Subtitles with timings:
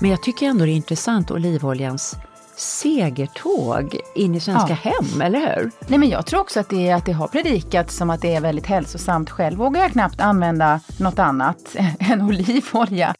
[0.00, 2.16] Men jag tycker ändå det är intressant olivoljans
[2.56, 4.90] segertåg in i svenska ja.
[4.90, 5.70] hem, eller hur?
[5.88, 8.40] Nej, men jag tror också att det, att det har predikats som att det är
[8.40, 9.30] väldigt hälsosamt.
[9.30, 13.14] Själv vågar jag knappt använda något annat än olivolja.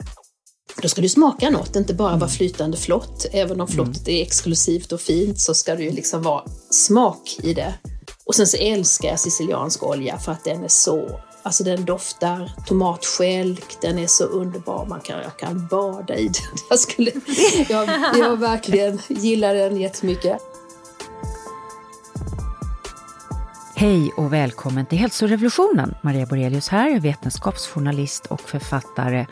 [0.82, 3.26] Då ska du smaka något, inte bara vara flytande flott.
[3.32, 7.54] Även om flottet är exklusivt och fint så ska det ju liksom vara smak i
[7.54, 7.74] det.
[8.26, 12.50] Och sen så älskar jag siciliansk olja för att den är så Alltså den doftar
[12.66, 16.34] tomatskälk, den är så underbar, man kan, jag kan bada i den.
[16.70, 17.10] Jag, skulle,
[17.68, 20.38] jag, jag verkligen gillar den jättemycket.
[23.76, 25.94] Hej och välkommen till hälsorevolutionen.
[26.02, 29.26] Maria Borelius här, vetenskapsjournalist och författare.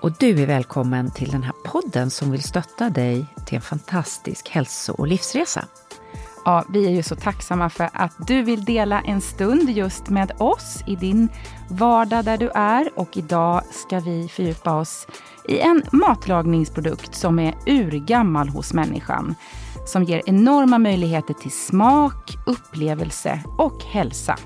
[0.00, 4.48] Och du är välkommen till den här podden som vill stötta dig till en fantastisk
[4.48, 5.64] hälso och livsresa.
[6.44, 10.32] Ja, vi är ju så tacksamma för att du vill dela en stund just med
[10.38, 11.28] oss i din
[11.68, 12.90] vardag där du är.
[12.96, 15.06] Och idag ska vi fördjupa oss
[15.48, 19.34] i en matlagningsprodukt som är urgammal hos människan.
[19.86, 24.36] Som ger enorma möjligheter till smak, upplevelse och hälsa.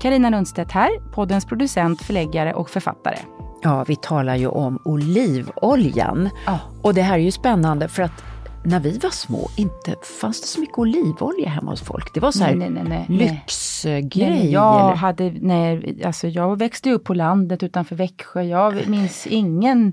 [0.00, 3.18] Karina Lundstedt här, poddens producent, förläggare och författare.
[3.62, 6.30] Ja, vi talar ju om olivoljan.
[6.46, 6.58] Ja.
[6.82, 8.29] Och det här är ju spännande för att
[8.62, 12.14] när vi var små inte fanns det så mycket olivolja hemma hos folk.
[12.14, 14.52] Det var så här nej, nej, nej, lyxgrej.
[14.52, 14.94] Jag, eller?
[14.94, 18.42] hade, nej, alltså jag växte upp på landet utanför Växjö.
[18.42, 19.92] Jag minns ingen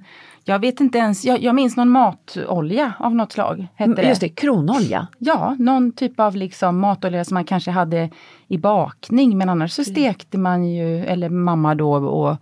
[0.49, 3.67] jag vet inte ens, jag, jag minns någon matolja av något slag.
[3.75, 4.07] Hette det.
[4.07, 5.07] Just det, kronolja.
[5.17, 8.09] Ja, någon typ av liksom matolja som man kanske hade
[8.47, 12.37] i bakning men annars så stekte man ju, eller mamma då och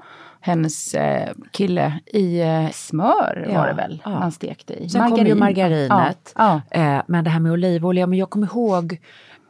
[0.46, 4.12] hennes eh, kille i eh, smör ja, var det väl ja.
[4.12, 4.90] man stekte i.
[4.90, 5.18] Sen Margarin.
[5.18, 6.34] kom ju margarinet.
[6.36, 9.00] Ja, eh, men det här med olivolja, men jag kommer ihåg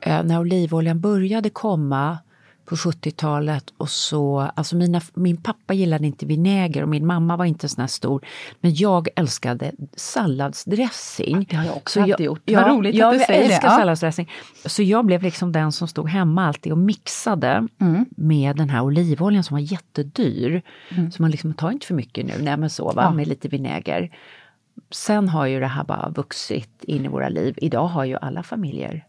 [0.02, 2.18] eh, när olivoljan började komma
[2.66, 7.46] på 70-talet och så, alltså mina, min pappa gillade inte vinäger och min mamma var
[7.46, 8.26] inte sån här stor.
[8.62, 11.46] Men jag älskade salladsdressing.
[11.50, 12.42] Det har jag också så alltid gjort.
[12.46, 13.46] Ja, Vad roligt att du säger det.
[13.46, 14.32] Jag älskar salladsdressing.
[14.66, 18.06] Så jag blev liksom den som stod hemma alltid och mixade mm.
[18.10, 20.62] med den här olivoljan som var jättedyr.
[20.90, 21.12] Mm.
[21.12, 23.12] Så man liksom tar inte för mycket nu, nej men så va, ja.
[23.12, 24.12] med lite vinäger.
[24.92, 27.54] Sen har ju det här bara vuxit in i våra liv.
[27.58, 29.06] Idag har ju alla familjer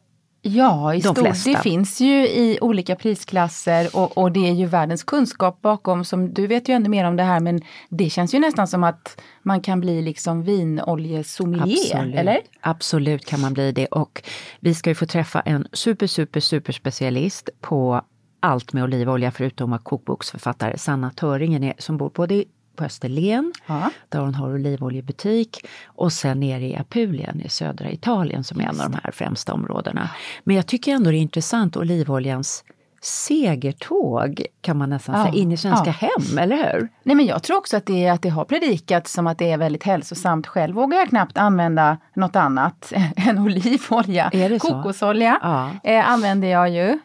[0.46, 1.14] Ja, i de.
[1.14, 1.50] Flesta.
[1.50, 6.04] Det finns ju i olika prisklasser och, och, det är ju världens kunskap bakom.
[6.04, 8.84] Som, du vet ju ännu mer om det här men det känns ju nästan som
[8.84, 12.14] att man kan bli liksom vinoljesommelier, Absolut.
[12.14, 12.40] eller?
[12.60, 14.22] Absolut kan man bli det och
[14.60, 18.02] vi ska ju få träffa en super, super, super specialist på
[18.40, 22.44] allt med olivolja förutom att kokboksförfattare Sanna Töringen är, som bor både
[22.76, 23.90] på Österlen ja.
[24.08, 28.80] där hon har olivoljebutik och sen nere i Apulien i södra Italien som är en
[28.80, 30.10] av de här främsta områdena.
[30.44, 32.64] Men jag tycker ändå det är intressant olivoljans
[33.06, 36.08] segertåg kan man nästan ja, säga, in i svenska ja.
[36.08, 36.88] hem, eller hur?
[37.02, 39.58] Nej men jag tror också att det, att det har predikats som att det är
[39.58, 40.46] väldigt hälsosamt.
[40.46, 44.30] Själv vågar jag knappt använda något annat än olivolja.
[44.60, 45.70] Kokosolja ja.
[45.84, 46.98] eh, använder jag ju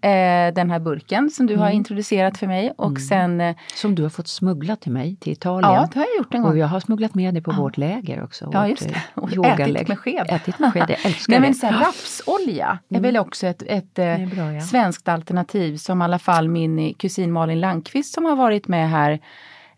[0.00, 1.62] eh, den här burken som du mm.
[1.62, 2.72] har introducerat för mig.
[2.76, 3.00] Och mm.
[3.00, 5.72] sen, eh, som du har fått smuggla till mig till Italien.
[5.72, 6.50] Ja, det har jag gjort en gång.
[6.50, 7.56] Och jag har smugglat med dig på ja.
[7.56, 8.50] vårt läger också.
[8.52, 9.02] Ja, just det.
[9.14, 10.26] Och ätit med sked.
[10.30, 11.40] Ätit med sked, jag älskar Nej.
[11.40, 13.02] Men sen rapsolja är mm.
[13.02, 14.60] väl också ett, ett eh, bra, ja.
[14.60, 19.20] svenskt alternativ som i alla fall min kusin Malin Landqvist som har varit med här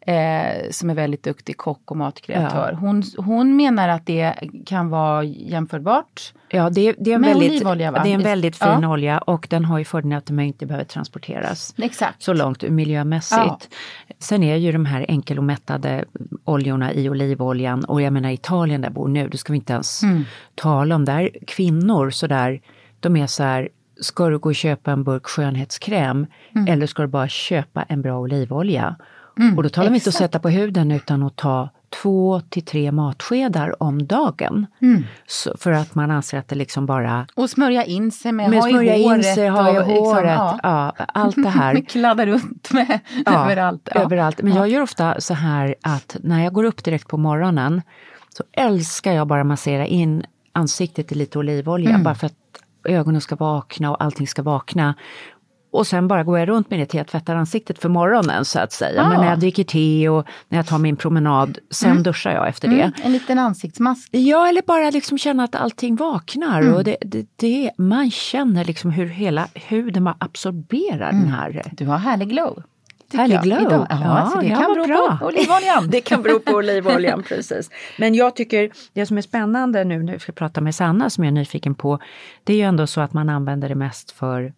[0.00, 2.70] eh, som är väldigt duktig kock och matkreatör.
[2.72, 2.78] Ja.
[2.78, 4.34] Hon, hon menar att det
[4.66, 8.82] kan vara jämförbart Ja, det, det är en, väldigt, olivolja, det är en väldigt fin
[8.82, 8.88] ja.
[8.88, 12.22] olja och den har ju fördelen att den inte behöver transporteras Exakt.
[12.22, 13.38] så långt miljömässigt.
[13.38, 14.14] Ja.
[14.18, 16.04] Sen är ju de här enkelomättade
[16.44, 20.02] oljorna i olivoljan och jag menar Italien där bor nu, det ska vi inte ens
[20.02, 20.24] mm.
[20.54, 21.04] tala om.
[21.04, 22.60] Där kvinnor sådär,
[23.00, 23.68] de är så här,
[24.00, 26.72] ska du gå och köpa en burk skönhetskräm mm.
[26.72, 28.96] eller ska du bara köpa en bra olivolja?
[29.38, 31.68] Mm, och då talar vi inte att sätta på huden utan att ta
[32.02, 34.66] två till tre matskedar om dagen.
[34.82, 35.04] Mm.
[35.26, 37.26] Så, för att man anser att det liksom bara...
[37.34, 39.26] Och smörja in sig med, med ha smörja i håret.
[39.26, 40.22] In sig, ha i liksom, håret.
[40.22, 40.94] Liksom, ja.
[40.98, 41.04] ja.
[41.14, 41.80] allt det här.
[41.88, 43.88] Kladda runt med ja, överallt.
[43.94, 44.00] Ja.
[44.00, 44.42] överallt.
[44.42, 47.82] Men jag gör ofta så här att när jag går upp direkt på morgonen
[48.28, 52.02] så älskar jag bara massera in ansiktet i lite olivolja mm.
[52.02, 52.34] bara för att
[52.84, 54.94] ögonen ska vakna och allting ska vakna.
[55.70, 58.58] Och sen bara går jag runt med det till jag tvättar ansiktet för morgonen så
[58.58, 59.02] att säga.
[59.02, 59.08] Ah.
[59.08, 62.02] Men när jag dricker te och när jag tar min promenad, sen mm.
[62.02, 62.78] duschar jag efter mm.
[62.78, 63.02] det.
[63.02, 64.08] En liten ansiktsmask?
[64.12, 66.60] Ja, eller bara liksom känna att allting vaknar.
[66.62, 66.74] Mm.
[66.74, 71.32] Och det, det, det, man känner liksom hur hela huden bara absorberar den mm.
[71.32, 71.62] här...
[71.72, 72.62] Du har härlig glow.
[73.12, 73.60] Härlig glow.
[73.60, 73.86] Idag.
[73.90, 75.18] Ja, ja, så det kan bero bra.
[75.20, 75.86] på olivoljan.
[75.90, 77.70] det kan bero på olivoljan, precis.
[77.98, 81.24] Men jag tycker det som är spännande nu när vi ska prata med Sanna, som
[81.24, 81.98] jag är nyfiken på,
[82.44, 84.52] det är ju ändå så att man använder det mest för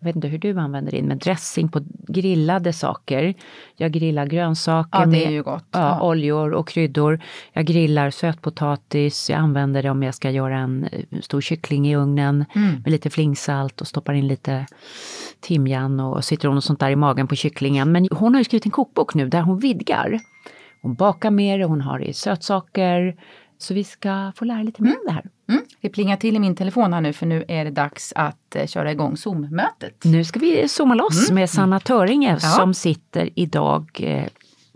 [0.00, 3.34] jag vet inte hur du använder din, men dressing på grillade saker.
[3.76, 6.00] Jag grillar grönsaker ja, med ja, ja.
[6.02, 7.20] oljor och kryddor.
[7.52, 11.96] Jag grillar sötpotatis, jag använder det om jag ska göra en eh, stor kyckling i
[11.96, 12.82] ugnen mm.
[12.82, 14.66] med lite flingsalt och stoppar in lite
[15.40, 17.92] timjan och citron och sånt där i magen på kycklingen.
[17.92, 20.20] Men hon har ju skrivit en kokbok nu där hon vidgar.
[20.82, 23.16] Hon bakar mer, hon har i sötsaker.
[23.58, 25.00] Så vi ska få lära lite mer mm.
[25.00, 25.24] om det här.
[25.50, 25.62] Mm.
[25.80, 28.66] Det plingar till i min telefon här nu för nu är det dags att eh,
[28.66, 30.04] köra igång Zoom-mötet.
[30.04, 31.40] Nu ska vi zooma loss mm.
[31.40, 32.38] med Sanna Töringe ja.
[32.38, 34.26] som sitter idag eh,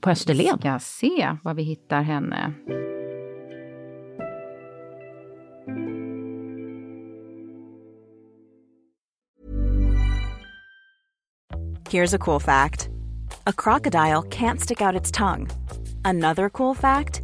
[0.01, 0.59] på Österlen.
[0.63, 2.53] Vi ska se var vi hittar henne.
[11.91, 12.89] Here's a cool fact.
[13.47, 15.49] A crocodile can't stick out its tongue.
[16.05, 17.24] Another cool fact.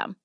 [0.01, 0.15] System.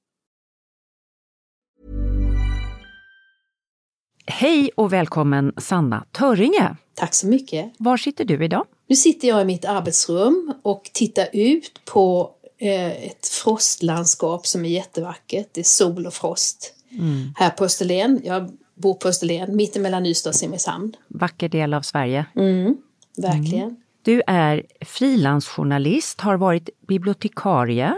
[4.27, 6.77] Hej och välkommen Sanna Töringe.
[6.95, 7.73] Tack så mycket.
[7.79, 8.67] Var sitter du idag?
[8.89, 14.69] Nu sitter jag i mitt arbetsrum och tittar ut på eh, ett frostlandskap som är
[14.69, 15.49] jättevackert.
[15.53, 16.75] Det är sol och frost.
[16.91, 17.33] Mm.
[17.37, 20.97] Här på Österlen, jag bor på Österlen, mittemellan Ystad och Simrishamn.
[21.09, 22.27] Vacker del av Sverige.
[22.37, 22.77] Mm,
[23.17, 23.65] verkligen.
[23.65, 23.77] Mm.
[24.03, 27.95] Du är frilansjournalist, har varit bibliotekarie,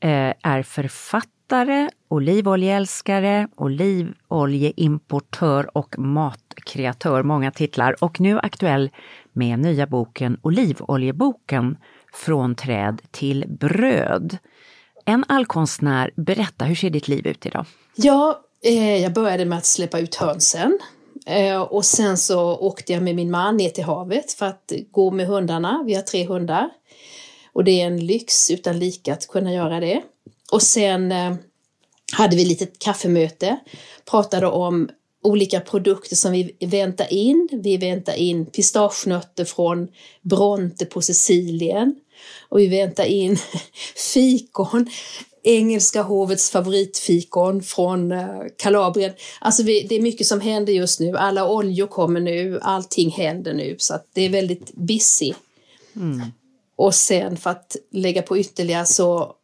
[0.00, 8.90] Eh, är författare, olivoljeälskare, olivoljeimportör och matkreatör, många titlar, och nu aktuell
[9.32, 11.76] med nya boken Olivoljeboken
[12.12, 14.38] Från träd till bröd.
[15.04, 17.66] En allkonstnär, berätta, hur ser ditt liv ut idag?
[17.96, 20.78] Ja, eh, jag började med att släppa ut hönsen.
[21.26, 25.10] Eh, och sen så åkte jag med min man ner till havet för att gå
[25.10, 25.82] med hundarna.
[25.86, 26.68] Vi har tre hundar.
[27.58, 30.02] Och det är en lyx utan lika att kunna göra det.
[30.52, 31.34] Och sen eh,
[32.12, 33.58] hade vi lite kaffemöte,
[34.10, 34.88] pratade om
[35.22, 37.48] olika produkter som vi väntar in.
[37.52, 39.88] Vi väntar in pistagenötter från
[40.22, 41.94] Bronte på Sicilien
[42.48, 43.38] och vi väntar in
[44.12, 44.90] fikon,
[45.42, 49.12] engelska hovets favoritfikon från eh, Kalabrien.
[49.40, 51.16] Alltså vi, det är mycket som händer just nu.
[51.16, 55.32] Alla oljor kommer nu, allting händer nu så att det är väldigt busy.
[55.96, 56.22] Mm.
[56.78, 59.34] Och sen för att lägga på ytterligare så,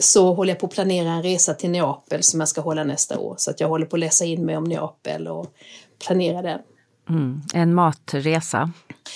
[0.00, 3.18] så håller jag på att planera en resa till Neapel som jag ska hålla nästa
[3.18, 3.34] år.
[3.38, 5.46] Så att jag håller på att läsa in mig om Neapel och
[6.06, 6.60] planera den.
[7.08, 7.42] Mm.
[7.54, 8.70] En matresa?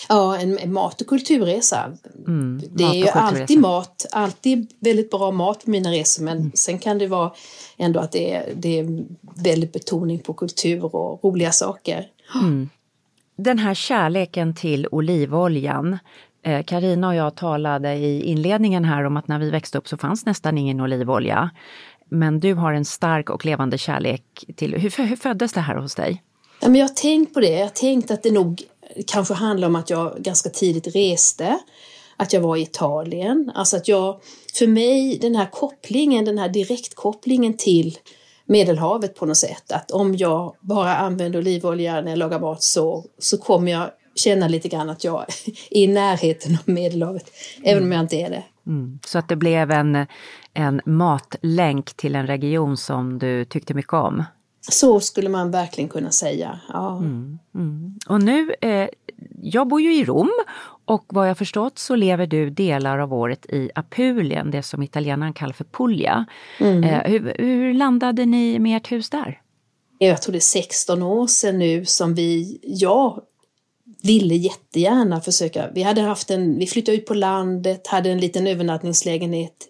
[0.08, 1.92] Ja, en, en mat och kulturresa.
[2.26, 6.52] Mm, det är ju alltid mat, alltid väldigt bra mat på mina resor men mm.
[6.54, 7.32] sen kan det vara
[7.76, 9.04] ändå att det är, det är
[9.36, 12.06] väldigt betoning på kultur och roliga saker.
[12.34, 12.68] Mm.
[13.36, 15.98] Den här kärleken till olivoljan,
[16.42, 19.96] Eh, Karina och jag talade i inledningen här om att när vi växte upp så
[19.96, 21.50] fanns nästan ingen olivolja.
[22.08, 24.22] Men du har en stark och levande kärlek
[24.56, 24.74] till...
[24.74, 26.22] Hur, hur föddes det här hos dig?
[26.60, 27.50] Ja, men jag har tänkt på det.
[27.50, 28.62] Jag har tänkt att det nog
[29.06, 31.58] kanske handlar om att jag ganska tidigt reste.
[32.16, 33.52] Att jag var i Italien.
[33.54, 34.20] Alltså att jag,
[34.54, 37.98] för mig, den här kopplingen, den här direktkopplingen till
[38.46, 39.72] Medelhavet på något sätt.
[39.72, 44.48] Att om jag bara använder olivolja när jag lagar mat så, så kommer jag känna
[44.48, 45.34] lite grann att jag är
[45.70, 47.30] i närheten av Medelhavet,
[47.64, 48.44] även om jag inte är det.
[48.66, 48.98] Mm.
[49.06, 50.06] Så att det blev en,
[50.54, 54.24] en matlänk till en region som du tyckte mycket om?
[54.60, 56.60] Så skulle man verkligen kunna säga.
[56.68, 56.96] Ja.
[56.96, 57.98] Mm, mm.
[58.08, 58.88] Och nu, eh,
[59.42, 60.30] jag bor ju i Rom
[60.84, 65.32] och vad jag förstått så lever du delar av året i Apulien, det som italienaren
[65.32, 66.26] kallar för Puglia.
[66.60, 66.84] Mm.
[66.84, 69.40] Eh, hur, hur landade ni med ert hus där?
[69.98, 73.22] Jag tror det är 16 år sedan nu som vi, jag
[74.02, 75.70] ville jättegärna försöka.
[75.74, 79.68] Vi hade haft en, vi flyttade ut på landet, hade en liten övernattningslägenhet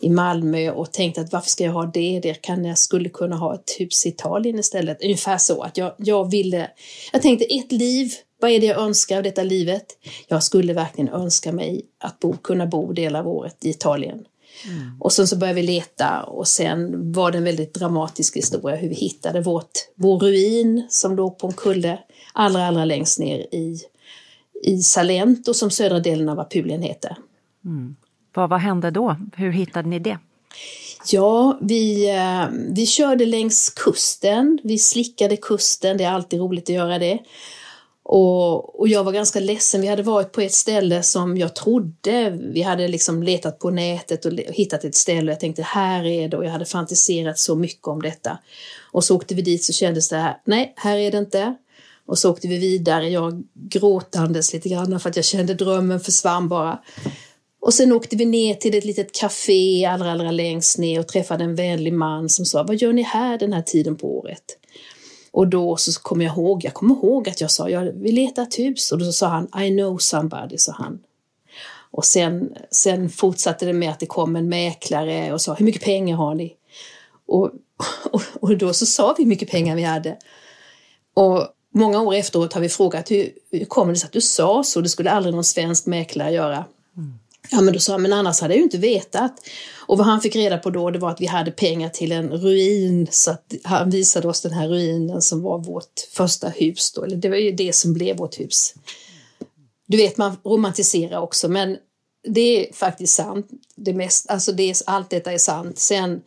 [0.00, 2.20] i Malmö och tänkte att varför ska jag ha det?
[2.22, 5.02] Det kan jag skulle kunna ha ett hus i Italien istället.
[5.04, 6.70] Ungefär så att jag, jag ville,
[7.12, 9.86] jag tänkte ett liv, vad är det jag önskar av detta livet?
[10.28, 14.24] Jag skulle verkligen önska mig att bo, kunna bo delar av året i Italien.
[14.64, 15.00] Mm.
[15.00, 18.88] Och sen så började vi leta och sen var det en väldigt dramatisk historia hur
[18.88, 21.98] vi hittade vårt, vår ruin som låg på en kulle
[22.32, 23.80] allra, allra längst ner i,
[24.62, 27.16] i Salento som södra delen av Apulien heter.
[27.64, 27.96] Mm.
[28.34, 29.16] Vad, vad hände då?
[29.36, 30.18] Hur hittade ni det?
[31.10, 34.58] Ja, vi, eh, vi körde längs kusten.
[34.64, 37.18] Vi slickade kusten, det är alltid roligt att göra det.
[38.10, 42.30] Och, och jag var ganska ledsen, vi hade varit på ett ställe som jag trodde,
[42.30, 46.28] vi hade liksom letat på nätet och hittat ett ställe och jag tänkte här är
[46.28, 48.38] det och jag hade fantiserat så mycket om detta.
[48.92, 51.54] Och så åkte vi dit så kändes det här, nej här är det inte.
[52.08, 56.48] Och så åkte vi vidare, jag gråtandes lite grann för att jag kände drömmen försvann
[56.48, 56.78] bara.
[57.60, 61.44] Och sen åkte vi ner till ett litet café allra, allra längst ner och träffade
[61.44, 64.44] en vänlig man som sa, vad gör ni här den här tiden på året?
[65.30, 68.42] Och då så kommer jag ihåg, jag kommer ihåg att jag sa, jag vill leta
[68.42, 68.92] ett hus.
[68.92, 70.98] Och då sa han, I know somebody, sa han.
[71.90, 75.82] Och sen, sen fortsatte det med att det kom en mäklare och sa, hur mycket
[75.82, 76.54] pengar har ni?
[77.26, 77.50] Och,
[78.10, 80.16] och, och då så sa vi hur mycket pengar vi hade.
[81.14, 84.64] Och många år efteråt har vi frågat, hur, hur kommer det sig att du sa
[84.64, 84.80] så?
[84.80, 86.64] Det skulle aldrig någon svensk mäklare göra.
[86.96, 87.18] Mm.
[87.50, 89.32] Ja, men då sa han, men annars hade jag ju inte vetat.
[89.76, 92.30] Och vad han fick reda på då, det var att vi hade pengar till en
[92.30, 97.04] ruin, så att han visade oss den här ruinen som var vårt första hus då,
[97.04, 98.74] eller det var ju det som blev vårt hus.
[99.86, 101.76] Du vet, man romantiserar också, men
[102.28, 103.46] det är faktiskt sant.
[103.76, 105.78] Det mest, alltså det allt detta är sant.
[105.78, 106.22] Sen,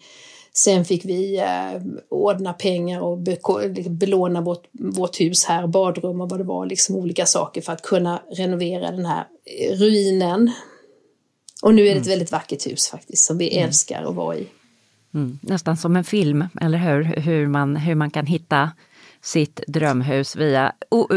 [0.54, 3.38] sen fick vi eh, ordna pengar och be,
[3.90, 7.82] belåna vårt, vårt hus här, badrum och vad det var, liksom olika saker för att
[7.82, 9.26] kunna renovera den här
[9.74, 10.52] ruinen
[11.62, 12.10] och nu är det ett mm.
[12.10, 13.68] väldigt vackert hus faktiskt som vi mm.
[13.68, 14.48] älskar att vara i.
[15.14, 15.40] Mm.
[15.42, 17.04] Nästan som en film, eller hur?
[17.04, 18.72] Hur man, hur man kan hitta
[19.22, 20.74] sitt drömhus via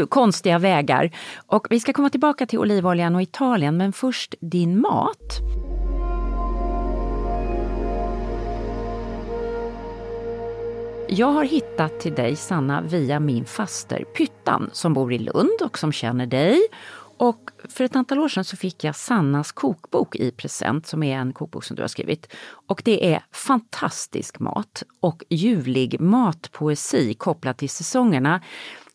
[0.09, 1.11] konstiga vägar.
[1.47, 5.41] Och vi ska komma tillbaka till olivoljan och Italien, men först din mat.
[11.07, 15.77] Jag har hittat till dig, Sanna, via min faster Pyttan som bor i Lund och
[15.77, 16.61] som känner dig
[17.17, 21.17] och för ett antal år sedan så fick jag Sannas kokbok i present, som är
[21.17, 22.33] en kokbok som du har skrivit.
[22.67, 28.41] Och det är fantastisk mat och ljuvlig matpoesi kopplat till säsongerna.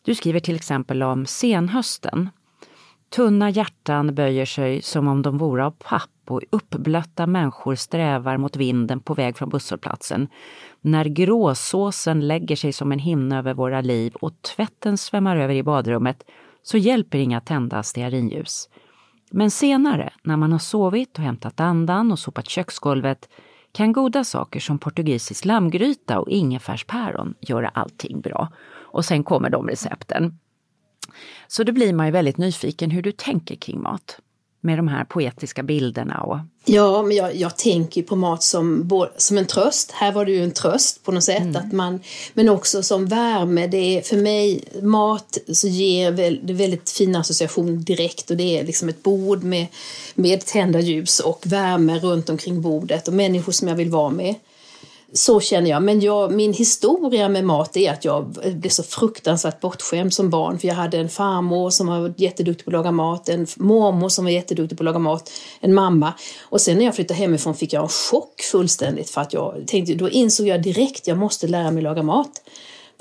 [0.01, 2.29] Du skriver till exempel om senhösten.
[3.15, 8.55] Tunna hjärtan böjer sig som om de vore av papp och uppblötta människor strävar mot
[8.55, 10.27] vinden på väg från busshållplatsen.
[10.81, 15.63] När gråsåsen lägger sig som en hinna över våra liv och tvätten svämmar över i
[15.63, 16.23] badrummet
[16.63, 18.69] så hjälper inga tända stearinljus.
[19.31, 23.29] Men senare, när man har sovit och hämtat andan och sopat köksgolvet,
[23.71, 28.49] kan goda saker som portugisisk lammgryta och ingefärspäron göra allting bra.
[28.73, 30.39] Och sen kommer de recepten.
[31.51, 34.17] Så då blir man ju väldigt nyfiken hur du tänker kring mat
[34.61, 36.21] med de här poetiska bilderna?
[36.21, 36.37] Och...
[36.65, 39.91] Ja, men jag, jag tänker på mat som, som en tröst.
[39.91, 41.41] Här var det ju en tröst på något sätt.
[41.41, 41.55] Mm.
[41.55, 41.99] Att man,
[42.33, 43.67] men också som värme.
[43.67, 48.31] Det är, för mig, mat så ger väl, det väldigt fina associationer direkt.
[48.31, 49.67] Och det är liksom ett bord med,
[50.15, 54.35] med tända ljus och värme runt omkring bordet och människor som jag vill vara med.
[55.13, 55.83] Så känner jag.
[55.83, 60.59] Men jag, min historia med mat är att jag blev så fruktansvärt bortskämd som barn.
[60.59, 64.25] För jag hade en farmor som var jätteduktig på att laga mat, en mormor som
[64.25, 66.13] var jätteduktig på att laga mat, en mamma.
[66.41, 69.93] Och sen när jag flyttade hemifrån fick jag en chock fullständigt för att jag tänkte,
[69.93, 72.41] då insåg jag direkt, jag måste lära mig laga mat.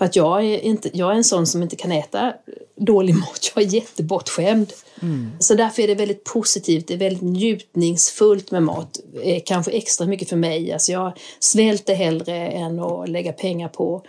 [0.01, 2.33] För att jag är, inte, jag är en sån som inte kan äta
[2.77, 4.73] dålig mat, jag är jättebortskämd.
[5.03, 5.31] Mm.
[5.39, 9.01] Så därför är det väldigt positivt, det är väldigt njutningsfullt med mat.
[9.23, 10.73] Eh, kanske extra mycket för mig.
[10.73, 14.03] Alltså jag svälter hellre än att lägga pengar på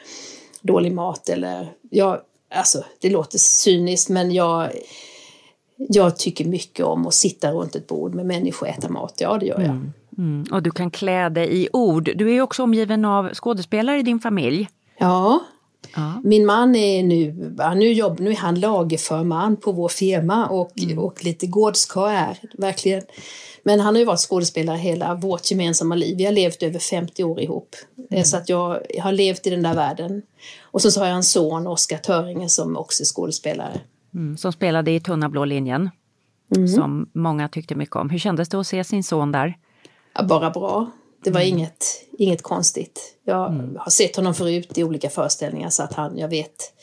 [0.62, 1.30] dålig mat.
[1.30, 2.20] Eller, jag,
[2.56, 4.72] alltså, det låter cyniskt men jag,
[5.76, 9.14] jag tycker mycket om att sitta runt ett bord med människor och äta mat.
[9.18, 9.70] Ja, det gör jag.
[9.70, 9.94] Mm.
[10.18, 10.46] Mm.
[10.52, 12.12] Och du kan klä dig i ord.
[12.16, 14.70] Du är också omgiven av skådespelare i din familj.
[14.98, 15.40] Ja,
[15.96, 16.22] Ja.
[16.24, 17.36] Min man är nu,
[17.76, 21.00] nu, jobb, nu är han lagerförman på vår firma och, mm.
[21.00, 23.02] och lite gårdskarl verkligen.
[23.64, 26.18] Men han har ju varit skådespelare hela vårt gemensamma liv.
[26.18, 27.76] Vi har levt över 50 år ihop.
[28.12, 28.24] Mm.
[28.24, 30.22] Så att jag har levt i den där världen.
[30.62, 33.80] Och så, så har jag en son, Oskar Töringe, som också är skådespelare.
[34.14, 35.90] Mm, som spelade i Tunna blå linjen.
[36.56, 36.68] Mm.
[36.68, 38.10] Som många tyckte mycket om.
[38.10, 39.58] Hur kändes det att se sin son där?
[40.14, 40.92] Ja, bara bra.
[41.24, 41.58] Det var mm.
[41.58, 41.86] inget,
[42.18, 43.18] inget konstigt.
[43.24, 43.76] Jag mm.
[43.80, 46.74] har sett honom förut i olika föreställningar så att han, jag vet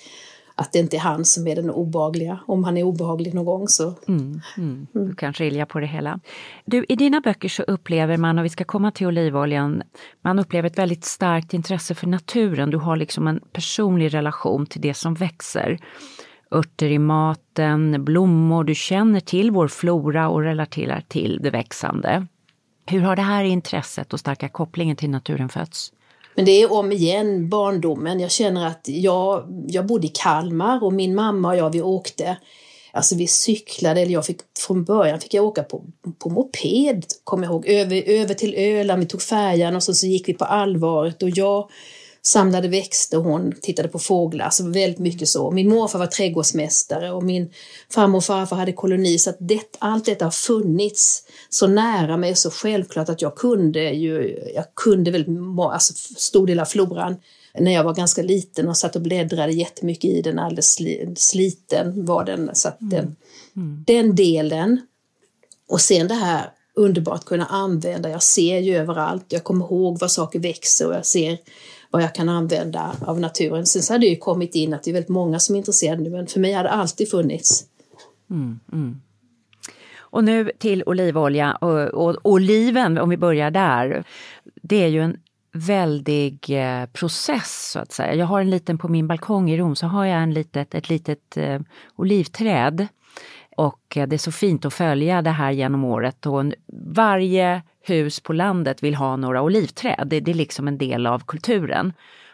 [0.55, 2.39] att det inte är han som är den obehagliga.
[2.47, 3.95] Om han är obehaglig någon gång så...
[4.09, 4.87] Mm, mm.
[4.93, 6.21] Du kan skilja på det hela.
[6.65, 9.83] Du, I dina böcker så upplever man, och vi ska komma till olivoljan,
[10.23, 12.71] man upplever ett väldigt starkt intresse för naturen.
[12.71, 15.79] Du har liksom en personlig relation till det som växer.
[16.51, 22.27] Örter i maten, blommor, du känner till vår flora och relaterar till det växande.
[22.91, 25.93] Hur har det här intresset och starka kopplingen till naturen fötts?
[26.35, 28.21] Men det är om igen barndomen.
[28.21, 32.37] Jag känner att jag, jag bodde i Kalmar och min mamma och jag vi åkte.
[32.93, 35.85] Alltså vi cyklade, eller jag fick, från början fick jag åka på,
[36.19, 40.07] på moped, kommer jag ihåg, över, över till Öland, vi tog färjan och så, så
[40.07, 41.71] gick vi på allvaret och jag
[42.29, 45.51] samlade växter hon tittade på fåglar, alltså väldigt mycket så.
[45.51, 47.51] Min morfar var trädgårdsmästare och min
[47.91, 52.35] farmor och farfar hade koloni så att det, allt detta har funnits så nära mig
[52.35, 55.27] så självklart att jag kunde ju, jag kunde väl,
[55.71, 57.17] alltså stor del av floran
[57.59, 60.79] när jag var ganska liten och satt och bläddrade jättemycket i den, alldeles
[61.17, 62.51] sliten var den.
[62.53, 63.17] Så att den,
[63.57, 63.85] mm.
[63.87, 64.81] den delen.
[65.69, 70.09] Och sen det här underbart kunna använda, jag ser ju överallt, jag kommer ihåg var
[70.09, 71.39] saker växer och jag ser
[71.91, 73.67] vad jag kan använda av naturen.
[73.67, 76.03] Sen så har det ju kommit in att det är väldigt många som är intresserade
[76.03, 77.65] nu, men för mig har det alltid funnits.
[78.31, 79.01] Mm, mm.
[80.11, 84.05] Och nu till olivolja och, och, oliven, om vi börjar där.
[84.63, 85.17] Det är ju en
[85.53, 88.15] väldig eh, process så att säga.
[88.15, 90.89] Jag har en liten, på min balkong i Rom så har jag en litet, ett
[90.89, 91.61] litet eh,
[91.97, 92.87] olivträd.
[93.57, 96.45] Och eh, det är så fint att följa det här genom året och
[96.87, 100.07] varje hus på landet vill ha några olivträd.
[100.07, 101.93] Det, det är liksom en del av kulturen.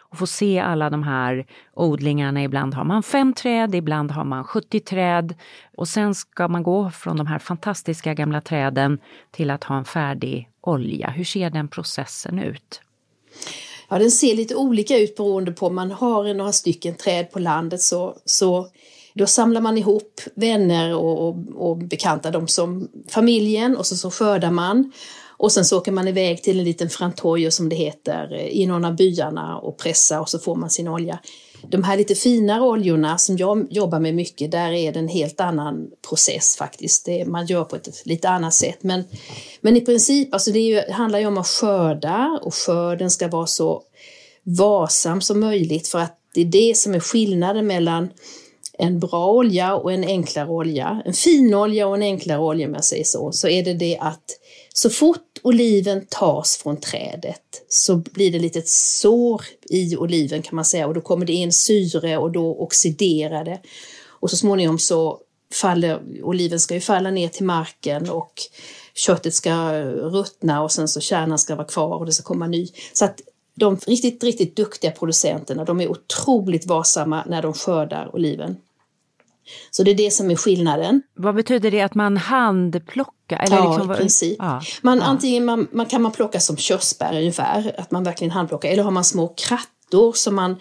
[0.09, 2.43] Och få se alla de här odlingarna.
[2.43, 5.35] Ibland har man fem träd, ibland har man 70 träd.
[5.77, 8.99] Och sen ska man gå från de här fantastiska gamla träden
[9.31, 11.09] till att ha en färdig olja.
[11.09, 12.81] Hur ser den processen ut?
[13.89, 17.39] Ja, den ser lite olika ut beroende på om man har några stycken träd på
[17.39, 18.69] landet så, så
[19.13, 24.11] då samlar man ihop vänner och, och, och bekanta, de som familjen och så, så
[24.11, 24.91] skördar man.
[25.37, 28.65] Och sen så åker man iväg till en liten frantoio som det heter eh, i
[28.65, 31.19] någon av byarna och pressar och så får man sin olja.
[31.71, 35.41] De här lite finare oljorna som jag jobbar med mycket, där är det en helt
[35.41, 37.05] annan process faktiskt.
[37.05, 38.77] Det, man gör på ett lite annat sätt.
[38.81, 39.03] Men,
[39.61, 43.27] men i princip, alltså det, ju, det handlar ju om att skörda och skörden ska
[43.27, 43.83] vara så
[44.43, 48.09] varsam som möjligt för att det är det som är skillnaden mellan
[48.77, 51.01] en bra olja och en enklare olja.
[51.05, 53.97] En fin olja och en enklare olja om jag säger så, så är det det
[54.01, 54.23] att
[54.77, 60.65] så fort oliven tas från trädet så blir det litet sår i oliven kan man
[60.65, 63.59] säga och då kommer det in syre och då oxiderar det.
[64.07, 65.19] Och så småningom så
[65.53, 68.33] faller oliven ska ju falla ner till marken och
[68.95, 72.67] köttet ska ruttna och sen så kärnan ska vara kvar och det ska komma ny.
[72.93, 73.21] Så att
[73.53, 78.55] de riktigt, riktigt duktiga producenterna, de är otroligt varsamma när de skördar oliven.
[79.71, 81.01] Så det är det som är skillnaden.
[81.17, 83.39] Vad betyder det att man handplockar?
[83.39, 84.35] Eller ja, liksom, i princip.
[84.39, 85.03] Ja, man, ja.
[85.03, 88.91] Antingen man, man, kan man plocka som körsbär ungefär, att man verkligen handplockar, eller har
[88.91, 90.55] man små krattor som man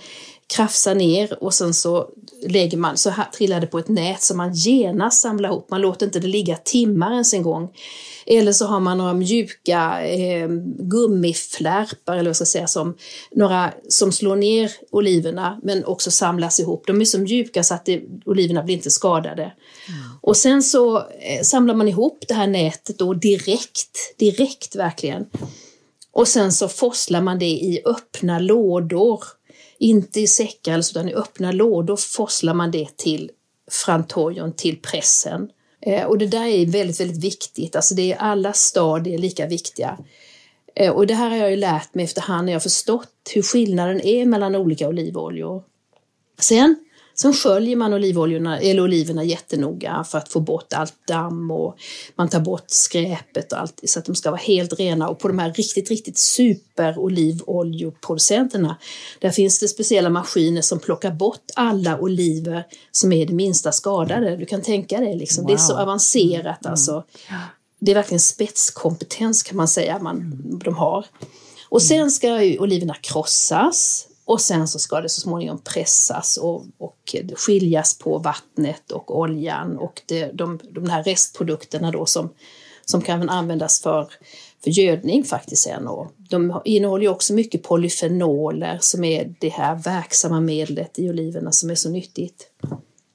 [0.55, 2.09] krafsar ner och sen så
[2.47, 5.71] lägger man, så här trillar det på ett nät som man genast samlar ihop.
[5.71, 7.69] Man låter inte det ligga timmar ens en gång.
[8.27, 12.95] Eller så har man några mjuka eh, gummiflärpar, eller vad jag ska säga, som,
[13.31, 16.87] några, som slår ner oliverna men också samlas ihop.
[16.87, 19.43] De är så mjuka så att det, oliverna blir inte skadade.
[19.43, 20.01] Mm.
[20.21, 25.27] Och sen så eh, samlar man ihop det här nätet då direkt, direkt verkligen.
[26.13, 29.25] Och sen så forslar man det i öppna lådor
[29.85, 33.31] inte i säckar utan i öppna lådor forslar man det till
[33.71, 35.51] frantojon, till pressen.
[35.81, 37.77] Eh, och det där är väldigt, väldigt viktigt.
[37.77, 39.99] Alltså det är alla stadier lika viktiga.
[40.75, 44.01] Eh, och det här har jag ju lärt mig efterhand när jag förstått hur skillnaden
[44.01, 45.63] är mellan olika olivoljor.
[46.39, 46.77] Sen
[47.15, 51.77] Sen sköljer man olivoljerna, eller oliverna jättenoga för att få bort allt damm och
[52.17, 55.09] man tar bort skräpet och allt så att de ska vara helt rena.
[55.09, 58.77] Och på de här riktigt, riktigt super olivoljeproducenterna,
[59.21, 64.37] där finns det speciella maskiner som plockar bort alla oliver som är det minsta skadade.
[64.37, 65.45] Du kan tänka dig, liksom.
[65.45, 65.49] Wow.
[65.49, 66.71] det är så avancerat mm.
[66.71, 67.05] alltså.
[67.81, 70.33] Det är verkligen spetskompetens kan man säga man,
[70.65, 71.07] de har.
[71.69, 77.15] Och sen ska oliverna krossas och sen så ska det så småningom pressas och, och
[77.37, 82.31] skiljas på vattnet och oljan och det, de, de här restprodukterna då som,
[82.85, 84.09] som kan användas för,
[84.65, 85.89] för gödning faktiskt sen.
[85.89, 91.53] Och de innehåller ju också mycket polyfenoler som är det här verksamma medlet i oliverna
[91.53, 92.51] som är så nyttigt.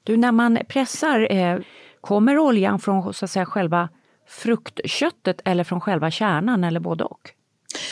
[0.04, 1.58] Du, när man pressar, eh,
[2.00, 3.88] kommer oljan från så att säga själva
[4.28, 7.30] fruktköttet eller från själva kärnan eller både och?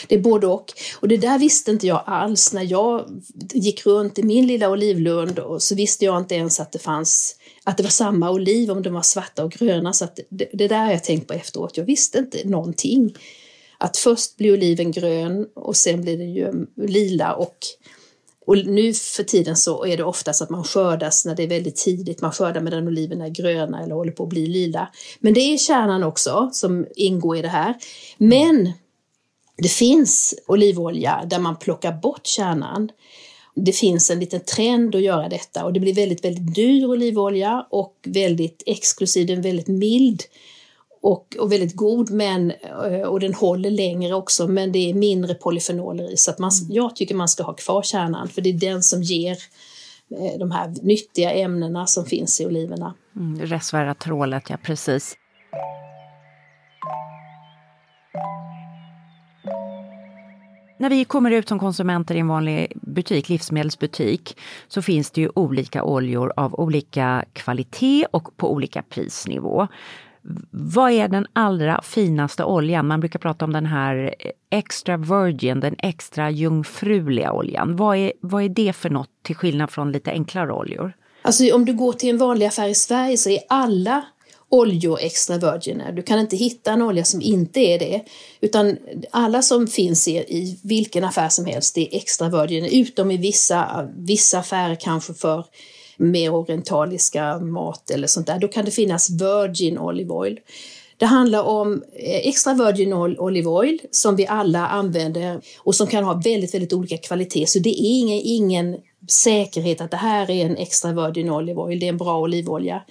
[0.06, 0.72] Det är både och.
[1.00, 5.38] Och det där visste inte jag alls när jag gick runt i min lilla olivlund
[5.38, 8.82] och så visste jag inte ens att det fanns att det var samma oliv om
[8.82, 9.92] de var svarta och gröna.
[9.92, 11.76] Så att det, det där har jag tänkt på efteråt.
[11.76, 13.14] Jag visste inte någonting.
[13.78, 17.56] Att först blir oliven grön och sen blir den ju lila och
[18.48, 21.76] och nu för tiden så är det oftast att man skördas när det är väldigt
[21.76, 22.20] tidigt.
[22.20, 24.88] Man skördar medan oliverna är gröna eller håller på att bli lila.
[25.20, 27.74] Men det är kärnan också som ingår i det här.
[28.18, 28.72] Men
[29.58, 32.90] det finns olivolja där man plockar bort kärnan.
[33.54, 37.66] Det finns en liten trend att göra detta och det blir väldigt, väldigt dyr olivolja
[37.70, 40.22] och väldigt exklusiv, den är väldigt mild
[41.02, 45.34] och, och väldigt god men, eh, och den håller längre också men det är mindre
[45.34, 46.74] polyfenoler i så att man, mm.
[46.74, 49.38] jag tycker man ska ha kvar kärnan för det är den som ger
[50.10, 52.94] eh, de här nyttiga ämnena som finns i oliverna.
[53.16, 55.16] Mm, resveratrolet, ja precis.
[60.80, 64.36] När vi kommer ut som konsumenter i en vanlig butik, livsmedelsbutik,
[64.68, 69.68] så finns det ju olika oljor av olika kvalitet och på olika prisnivå.
[70.50, 72.86] Vad är den allra finaste oljan?
[72.86, 74.14] Man brukar prata om den här
[74.50, 77.76] extra virgin, den extra jungfruliga oljan.
[77.76, 80.92] Vad är, vad är det för något till skillnad från lite enklare oljor?
[81.22, 84.04] Alltså om du går till en vanlig affär i Sverige så är alla
[84.50, 85.82] oljor extra virgin.
[85.96, 88.02] Du kan inte hitta en olja som inte är det.
[88.40, 88.76] Utan
[89.10, 93.16] alla som finns i, i vilken affär som helst det är extra virgin, utom i
[93.16, 95.44] vissa, vissa affärer kanske för
[95.96, 98.38] mer orientaliska mat eller sånt där.
[98.38, 100.40] Då kan det finnas virgin olive oil.
[100.96, 106.04] Det handlar om eh, extra virgin olive oil som vi alla använder och som kan
[106.04, 107.46] ha väldigt, väldigt olika kvalitet.
[107.46, 108.76] Så det är ingen, ingen
[109.08, 112.82] säkerhet att det här är en extra virgin olive oil, det är en bra olivolja.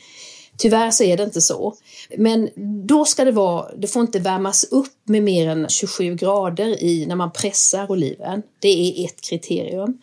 [0.58, 1.76] Tyvärr så är det inte så.
[2.18, 2.50] Men
[2.88, 7.06] då ska det vara, det får inte värmas upp med mer än 27 grader i
[7.06, 8.42] när man pressar oliven.
[8.60, 10.02] Det är ett kriterium.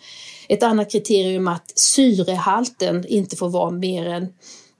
[0.48, 4.28] Ett annat kriterium är att syrehalten inte får vara mer än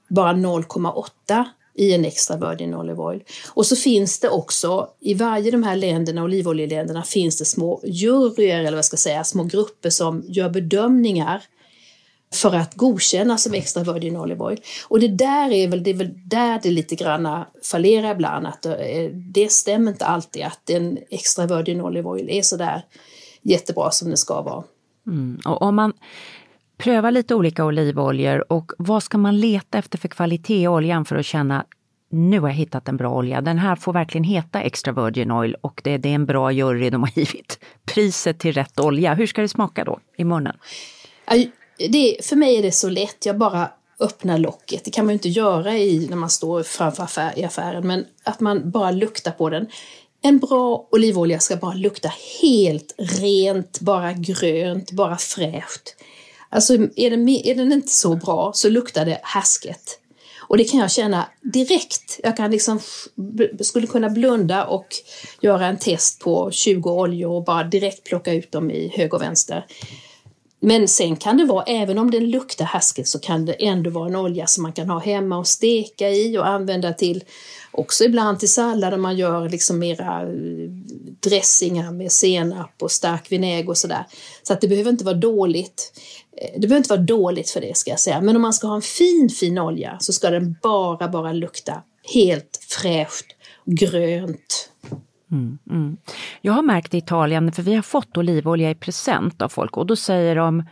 [0.07, 1.45] bara 0,8
[1.77, 3.23] i en extra virgin olive oil.
[3.49, 8.59] Och så finns det också, i varje de här länderna, olivoljeländerna, finns det små juryer,
[8.59, 11.43] eller vad jag ska säga, små grupper som gör bedömningar
[12.35, 14.61] för att godkännas som extra virgin olive oil.
[14.87, 18.65] Och det där är väl, det är väl där det lite grann fallerar ibland, att
[19.13, 22.85] det stämmer inte alltid att en extra virgin olive oil är sådär
[23.41, 24.63] jättebra som det ska vara.
[25.07, 25.39] Mm.
[25.45, 25.93] Och om man
[26.77, 31.15] prövar lite olika olivoljor och vad ska man leta efter för kvalitet i oljan för
[31.15, 31.65] att känna
[32.09, 33.41] nu har jag hittat en bra olja.
[33.41, 36.89] Den här får verkligen heta extra virgin oil och det, det är en bra jury,
[36.89, 39.13] de har givit priset till rätt olja.
[39.13, 40.57] Hur ska det smaka då i munnen?
[41.77, 44.83] Det, för mig är det så lätt, jag bara öppnar locket.
[44.83, 48.05] Det kan man ju inte göra i, när man står framför affär, i affären, men
[48.23, 49.67] att man bara luktar på den.
[50.21, 52.11] En bra olivolja ska bara lukta
[52.41, 55.95] helt rent, bara grönt, bara fräscht.
[56.49, 59.99] Alltså är den, är den inte så bra så luktar det häsket.
[60.47, 62.19] Och det kan jag känna direkt.
[62.23, 62.79] Jag kan liksom,
[63.59, 64.87] skulle kunna blunda och
[65.41, 69.21] göra en test på 20 oljor och bara direkt plocka ut dem i höger och
[69.21, 69.65] vänster.
[70.65, 74.07] Men sen kan det vara, även om den luktar häsket, så kan det ändå vara
[74.07, 77.23] en olja som man kan ha hemma och steka i och använda till
[77.71, 80.27] också ibland till sallader man gör liksom mera eh,
[81.19, 84.05] dressingar med senap och stark vinäger och sådär.
[84.43, 85.93] Så att det behöver inte vara dåligt.
[86.37, 88.21] Eh, det behöver inte vara dåligt för det ska jag säga.
[88.21, 91.83] Men om man ska ha en fin, fin olja så ska den bara, bara lukta
[92.13, 93.25] helt fräscht,
[93.65, 94.69] grönt.
[95.31, 95.97] Mm, mm.
[96.41, 99.85] Jag har märkt i Italien, för vi har fått olivolja i present av folk och
[99.85, 100.63] då säger de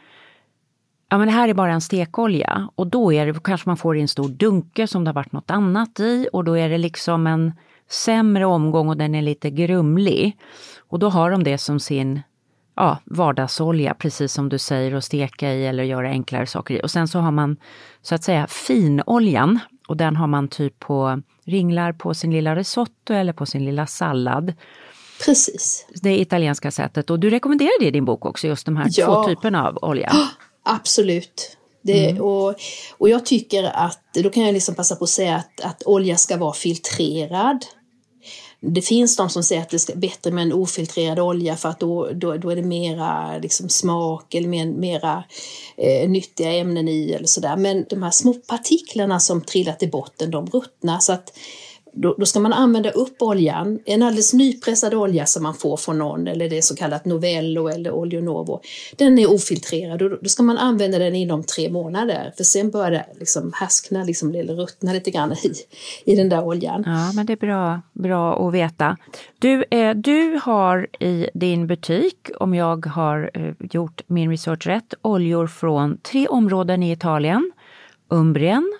[1.09, 3.97] ja men det här är bara en stekolja och då är det, kanske man får
[3.97, 6.77] i en stor dunke som det har varit något annat i och då är det
[6.77, 7.53] liksom en
[7.89, 10.37] sämre omgång och den är lite grumlig.
[10.77, 12.21] Och då har de det som sin
[12.75, 16.81] ja, vardagsolja, precis som du säger, att steka i eller göra enklare saker i.
[16.83, 17.57] Och sen så har man
[18.01, 23.13] så att säga finoljan och den har man typ på ringlar på sin lilla risotto
[23.13, 24.53] eller på sin lilla sallad.
[25.25, 25.85] Precis.
[26.01, 29.05] Det italienska sättet och du rekommenderar det i din bok också, just de här ja.
[29.05, 30.11] två typerna av olja.
[30.63, 31.57] Absolut.
[31.81, 32.23] Det, mm.
[32.23, 32.55] och,
[32.97, 36.15] och jag tycker att, då kan jag liksom passa på att säga att, att olja
[36.17, 37.65] ska vara filtrerad
[38.65, 41.79] det finns de som säger att det är bättre med en ofiltrerad olja för att
[41.79, 45.23] då, då, då är det mera liksom, smak eller mer, mera
[45.77, 47.57] eh, nyttiga ämnen i eller sådär.
[47.57, 50.99] Men de här små partiklarna som trillat i botten, de ruttnar.
[50.99, 51.37] Så att
[51.93, 55.97] då, då, ska man använda upp oljan, en alldeles nypressad olja som man får från
[55.97, 58.61] någon, eller det är så kallat Novello eller Olio Novo.
[58.95, 62.91] Den är ofiltrerad och då ska man använda den inom tre månader, för sen börjar
[62.91, 65.53] det liksom härskna liksom, eller ruttna lite grann i,
[66.11, 66.83] i den där oljan.
[66.85, 68.97] Ja, men det är bra, bra att veta.
[69.39, 74.93] Du, eh, du har i din butik, om jag har eh, gjort min research rätt,
[75.01, 77.51] oljor från tre områden i Italien.
[78.09, 78.73] Umbrien,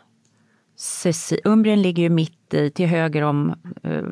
[1.44, 3.50] Umbrien ligger ju mitt i, till höger om,
[3.84, 4.04] eh,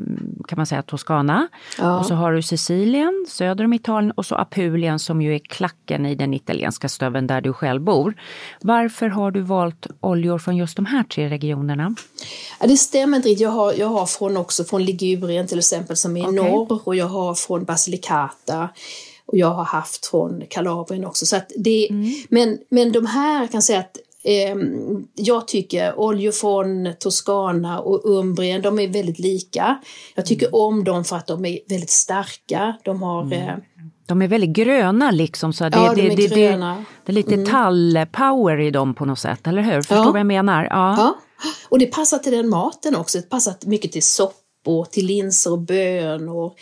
[0.47, 1.47] kan man säga, Toscana.
[1.77, 1.99] Ja.
[1.99, 6.05] Och så har du Sicilien, söder om Italien och så Apulien som ju är klacken
[6.05, 8.13] i den italienska stöven där du själv bor.
[8.62, 11.95] Varför har du valt oljor från just de här tre regionerna?
[12.60, 13.43] Ja, det stämmer inte riktigt.
[13.43, 16.51] Jag har, jag har från också från Ligurien till exempel som är i okay.
[16.51, 18.69] norr och jag har från Basilicata
[19.25, 21.25] och jag har haft från Kalabrien också.
[21.25, 22.12] Så det, mm.
[22.29, 24.55] men, men de här kan säga att Eh,
[25.15, 29.79] jag tycker oljor från Toscana och Umbrien, de är väldigt lika.
[30.15, 30.60] Jag tycker mm.
[30.60, 32.77] om dem för att de är väldigt starka.
[32.84, 33.49] De har mm.
[33.49, 33.55] eh,
[34.05, 35.53] de är väldigt gröna liksom.
[35.53, 36.75] Så det, ja, de är det, gröna.
[36.75, 37.45] Det, det, är lite mm.
[37.45, 39.81] tallpower i dem på något sätt, eller hur?
[39.81, 40.12] Förstår ja.
[40.12, 40.67] vad jag menar?
[40.69, 40.95] Ja.
[40.97, 41.15] ja.
[41.69, 43.17] Och det passar till den maten också.
[43.17, 46.55] Det passar mycket till soppor, till linser och bön och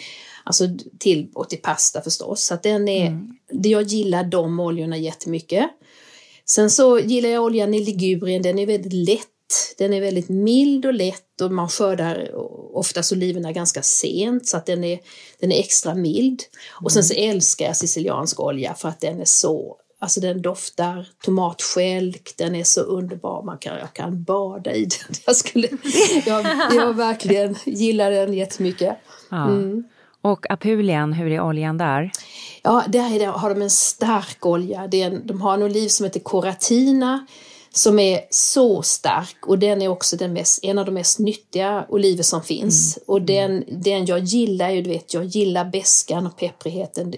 [0.43, 0.65] alltså
[0.99, 2.43] till, och till pasta förstås.
[2.43, 3.37] Så den är, mm.
[3.51, 5.69] det jag gillar de oljorna jättemycket.
[6.49, 9.27] Sen så gillar jag oljan i Ligurien, den är väldigt lätt.
[9.77, 12.31] Den är väldigt mild och lätt och man skördar
[12.77, 14.99] oftast oliverna ganska sent så att den är,
[15.39, 16.43] den är extra mild.
[16.81, 17.29] Och sen så mm.
[17.29, 22.63] älskar jag siciliansk olja för att den är så Alltså den doftar tomatskälk, den är
[22.63, 25.15] så underbar, man kan, jag kan bada i den.
[25.25, 25.67] Jag, skulle,
[26.25, 28.97] jag, jag verkligen gillar den jättemycket.
[29.31, 29.83] Mm.
[30.21, 32.11] Och Apulien, hur är oljan där?
[32.63, 34.89] Ja, där har de en stark olja.
[34.91, 37.25] En, de har en oliv som heter Coratina
[37.73, 41.85] som är så stark och den är också den mest, en av de mest nyttiga
[41.89, 42.97] oliver som finns.
[42.97, 43.03] Mm.
[43.07, 47.13] Och den, den jag gillar ju, du vet, jag gillar beskan och pepprigheten.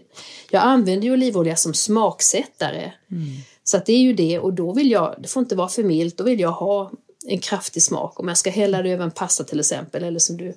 [0.50, 2.92] Jag använder ju olivolja som smaksättare.
[3.12, 3.28] Mm.
[3.64, 5.84] Så att det är ju det och då vill jag, det får inte vara för
[5.84, 6.92] milt, då vill jag ha
[7.28, 8.20] en kraftig smak.
[8.20, 10.54] Om jag ska hälla det över en pasta till exempel eller som du,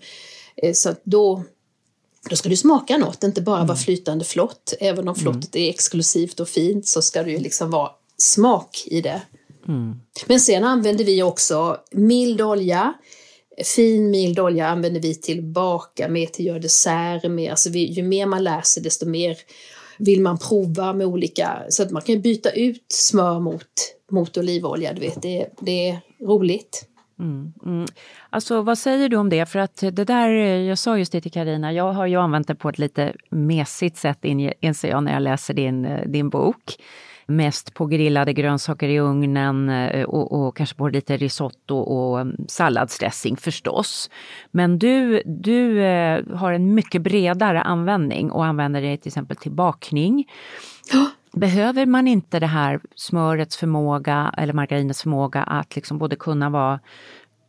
[0.56, 1.42] eh, så då,
[2.30, 3.66] då ska du smaka något, inte bara mm.
[3.66, 4.74] vara flytande flott.
[4.80, 5.66] Även om flottet mm.
[5.66, 9.22] är exklusivt och fint så ska det ju liksom vara smak i det.
[9.68, 9.94] Mm.
[10.26, 12.94] Men sen använder vi också mild olja.
[13.64, 17.50] Fin mild olja använder vi till baka med, till göra dessert med.
[17.50, 19.38] Alltså vi, ju mer man lär sig desto mer
[19.98, 23.66] vill man prova med olika, så att man kan byta ut smör mot,
[24.10, 26.88] mot olivolja, du vet, det, det är roligt.
[27.18, 27.86] Mm, mm.
[28.30, 29.46] Alltså vad säger du om det?
[29.46, 32.48] För att det där, eh, jag sa just det till Karina, jag har ju använt
[32.48, 34.18] det på ett lite mesigt sätt
[34.60, 36.74] inser jag när jag läser din, eh, din bok.
[37.26, 42.36] Mest på grillade grönsaker i ugnen eh, och, och kanske på lite risotto och mm,
[42.48, 44.10] salladsdressing förstås.
[44.50, 45.78] Men du, du
[46.34, 50.24] har en mycket bredare användning och använder det till exempel till bakning.
[51.36, 56.80] Behöver man inte det här smörets förmåga eller margarinets förmåga att liksom både kunna vara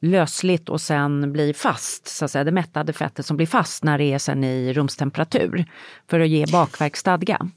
[0.02, 3.98] lösligt och sen bli fast, så att säga, det mättade fettet som blir fast när
[3.98, 5.65] det är sen i rumstemperatur
[6.10, 7.50] för att ge bakverksstadga?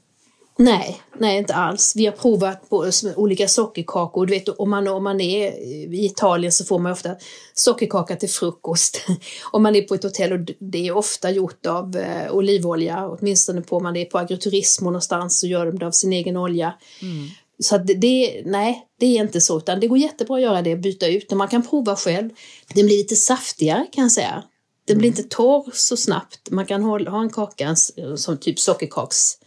[0.61, 1.93] Nej, nej inte alls.
[1.95, 4.25] Vi har provat på olika sockerkakor.
[4.25, 5.51] Du vet, om, man, om man är
[5.93, 7.15] i Italien så får man ofta
[7.53, 9.01] sockerkaka till frukost.
[9.51, 13.61] om man är på ett hotell och det är ofta gjort av eh, olivolja, åtminstone
[13.61, 16.73] på om man är på agriturismo någonstans så gör de det av sin egen olja.
[17.01, 17.27] Mm.
[17.59, 20.75] Så det, det, nej, det är inte så, utan det går jättebra att göra det,
[20.75, 22.29] byta ut och man kan prova själv.
[22.73, 24.43] Den blir lite saftigare kan jag säga.
[24.85, 25.19] Den blir mm.
[25.19, 26.51] inte torr så snabbt.
[26.51, 27.75] Man kan ha, ha en kaka
[28.15, 29.38] som typ sockerkaks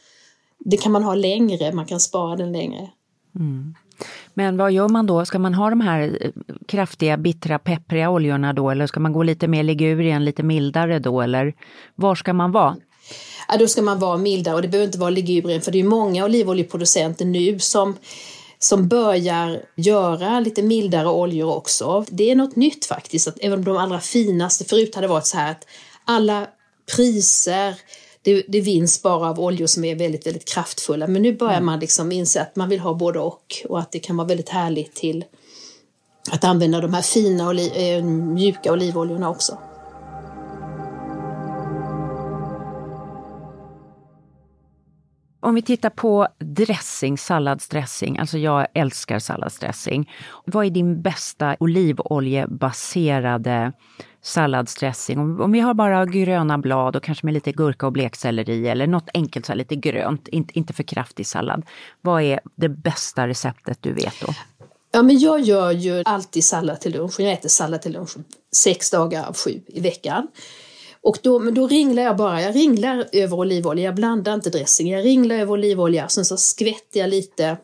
[0.64, 2.90] det kan man ha längre, man kan spara den längre.
[3.36, 3.74] Mm.
[4.34, 5.24] Men vad gör man då?
[5.24, 6.30] Ska man ha de här eh,
[6.66, 11.20] kraftiga, bittra, peppriga oljorna då eller ska man gå lite mer ligurien, lite mildare då
[11.20, 11.54] eller
[11.94, 12.76] var ska man vara?
[13.48, 15.84] Ja, då ska man vara mildare och det behöver inte vara ligurien för det är
[15.84, 17.96] många olivoljeproducenter nu som
[18.58, 22.04] som börjar göra lite mildare oljor också.
[22.08, 25.50] Det är något nytt faktiskt, att även de allra finaste, förut hade varit så här
[25.50, 25.66] att
[26.04, 26.46] alla
[26.96, 27.74] priser
[28.22, 31.06] det, det vinns bara av oljor som är väldigt, väldigt kraftfulla.
[31.06, 31.66] Men nu börjar mm.
[31.66, 34.48] man liksom inse att man vill ha både och och att det kan vara väldigt
[34.48, 35.24] härligt till
[36.30, 39.58] att använda de här fina oli äh, mjuka olivoljorna också.
[45.40, 50.10] Om vi tittar på dressing, salladsdressing, alltså jag älskar salladsdressing.
[50.44, 53.72] Vad är din bästa olivoljebaserade
[54.22, 55.18] salladsdressing?
[55.18, 58.86] Om, om vi har bara gröna blad och kanske med lite gurka och blekselleri eller
[58.86, 61.62] något enkelt, så lite grönt, inte, inte för kraftig sallad.
[62.00, 64.34] Vad är det bästa receptet du vet då?
[64.92, 67.20] Ja, men jag gör ju alltid sallad till lunch.
[67.20, 68.16] Jag äter sallad till lunch
[68.52, 70.28] sex dagar av sju i veckan.
[71.02, 74.90] Och då, men då ringlar jag bara, jag ringlar över olivolja, jag blandar inte dressing,
[74.90, 77.56] jag ringlar över olivolja, sen så skvätter jag lite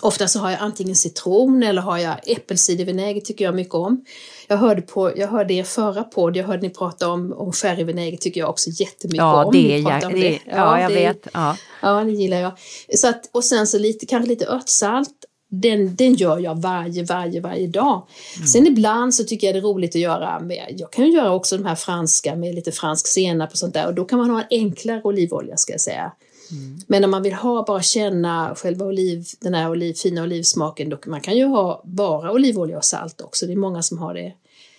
[0.00, 4.04] Ofta så har jag antingen citron eller har jag äppelcidervinäger tycker jag mycket om.
[4.48, 8.16] Jag hörde, på, jag hörde er förra podd, jag hörde ni prata om, om sherryvinäger
[8.16, 9.52] tycker jag också jättemycket ja, om.
[9.52, 10.20] Det är jag, om det.
[10.20, 10.38] det.
[10.44, 11.28] Ja, ja, jag det, vet.
[11.32, 11.56] Ja.
[11.82, 12.52] ja, det gillar jag.
[12.94, 15.14] Så att, och sen så lite, kanske lite örtsalt.
[15.50, 18.06] Den, den gör jag varje, varje, varje dag.
[18.36, 18.46] Mm.
[18.46, 21.32] Sen ibland så tycker jag det är roligt att göra med, jag kan ju göra
[21.32, 24.30] också de här franska med lite fransk senap och sånt där och då kan man
[24.30, 26.12] ha en enklare olivolja ska jag säga.
[26.50, 26.80] Mm.
[26.86, 30.98] Men om man vill ha, bara känna själva oliv, den här oliv, fina olivsmaken, då,
[31.06, 34.32] man kan ju ha bara olivolja och salt också, det är många som har det.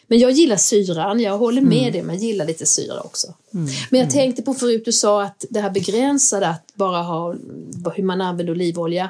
[0.07, 1.93] Men jag gillar syran, jag håller med mm.
[1.93, 3.27] det, men gillar lite syra också.
[3.53, 3.65] Mm.
[3.89, 4.13] Men jag mm.
[4.13, 7.35] tänkte på förut, du sa att det här begränsade, att bara ha
[7.95, 9.09] hur man använder olivolja.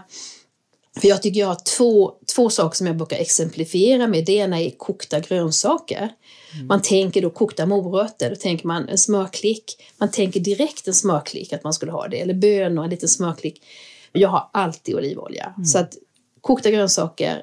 [1.00, 4.26] För jag tycker jag har två, två saker som jag brukar exemplifiera med.
[4.26, 6.10] Det ena är kokta grönsaker.
[6.54, 6.68] Mm.
[6.68, 9.84] Man tänker då kokta morötter, då tänker man en smörklick.
[9.98, 12.22] Man tänker direkt en smörklick, att man skulle ha det.
[12.22, 13.64] Eller bönor, en liten smörklick.
[14.12, 15.54] Jag har alltid olivolja.
[15.58, 15.66] Mm.
[15.66, 15.94] Så att
[16.42, 17.42] kokta grönsaker,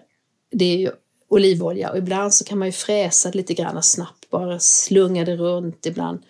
[0.51, 0.91] det är ju
[1.29, 1.91] olivolja.
[1.91, 6.23] Och ibland så kan man ju fräsa lite grann snabbt, bara slunga det runt ibland.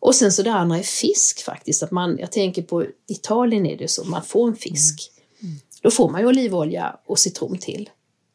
[0.00, 1.82] Och sen så det andra är fisk faktiskt.
[1.82, 5.10] Att man, jag tänker på Italien är det så, man får en fisk.
[5.10, 5.21] Mm.
[5.82, 7.90] Då får man ju olivolja och citron till.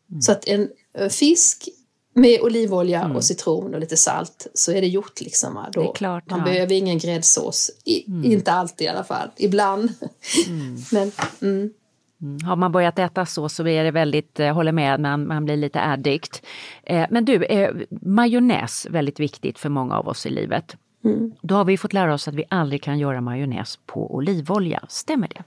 [0.10, 0.22] Mm.
[0.22, 0.70] Så att en
[1.10, 1.70] fisk
[2.18, 3.16] med olivolja mm.
[3.16, 5.66] och citron och lite salt så är det gjort liksom.
[5.74, 6.46] Då, det klart, man ja.
[6.46, 7.72] behöver ingen gräddsås.
[7.86, 8.32] I, mm.
[8.32, 9.94] Inte alltid i alla fall, ibland.
[10.48, 10.78] Mm.
[10.92, 11.70] Men, mm.
[12.22, 12.40] mm.
[12.46, 15.46] Har man börjat äta så så är det väldigt, jag eh, håller med, man, man
[15.46, 16.42] blir lite addict.
[16.84, 20.76] Eh, men du, eh, majonnäs väldigt viktigt för många av oss i livet.
[21.42, 25.28] Då har vi fått lära oss att vi aldrig kan göra majonnäs på olivolja, stämmer
[25.28, 25.44] det?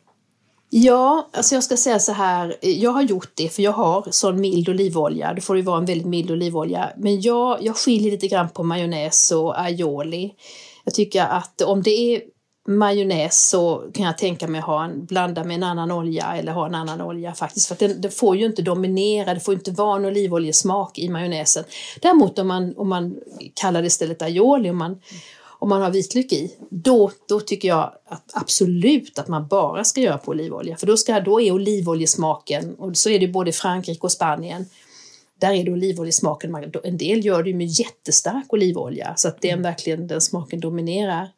[0.72, 4.40] Ja, alltså jag ska säga så här, jag har gjort det för jag har sån
[4.40, 8.28] mild olivolja, det får ju vara en väldigt mild olivolja, men jag, jag skiljer lite
[8.28, 10.34] grann på majonnäs och aioli.
[10.84, 12.22] Jag tycker att om det är
[12.68, 16.52] majonnäs så kan jag tänka mig att ha en, blanda med en annan olja eller
[16.52, 17.66] ha en annan olja faktiskt.
[17.66, 21.08] För att den, det får ju inte dominera, det får inte vara en olivoljesmak i
[21.08, 21.64] majonnäsen.
[22.02, 23.16] Däremot om man, om man
[23.54, 25.00] kallar det istället aioli, om man,
[25.60, 30.00] om man har vitlök i, då, då tycker jag att absolut att man bara ska
[30.00, 30.76] göra på olivolja.
[30.76, 34.66] För då, ska, då är olivoljesmaken, och så är det både i Frankrike och Spanien,
[35.38, 39.62] där är det olivoljesmaken, en del gör det med jättestark olivolja så att den mm.
[39.62, 41.28] verkligen, den smaken dominerar.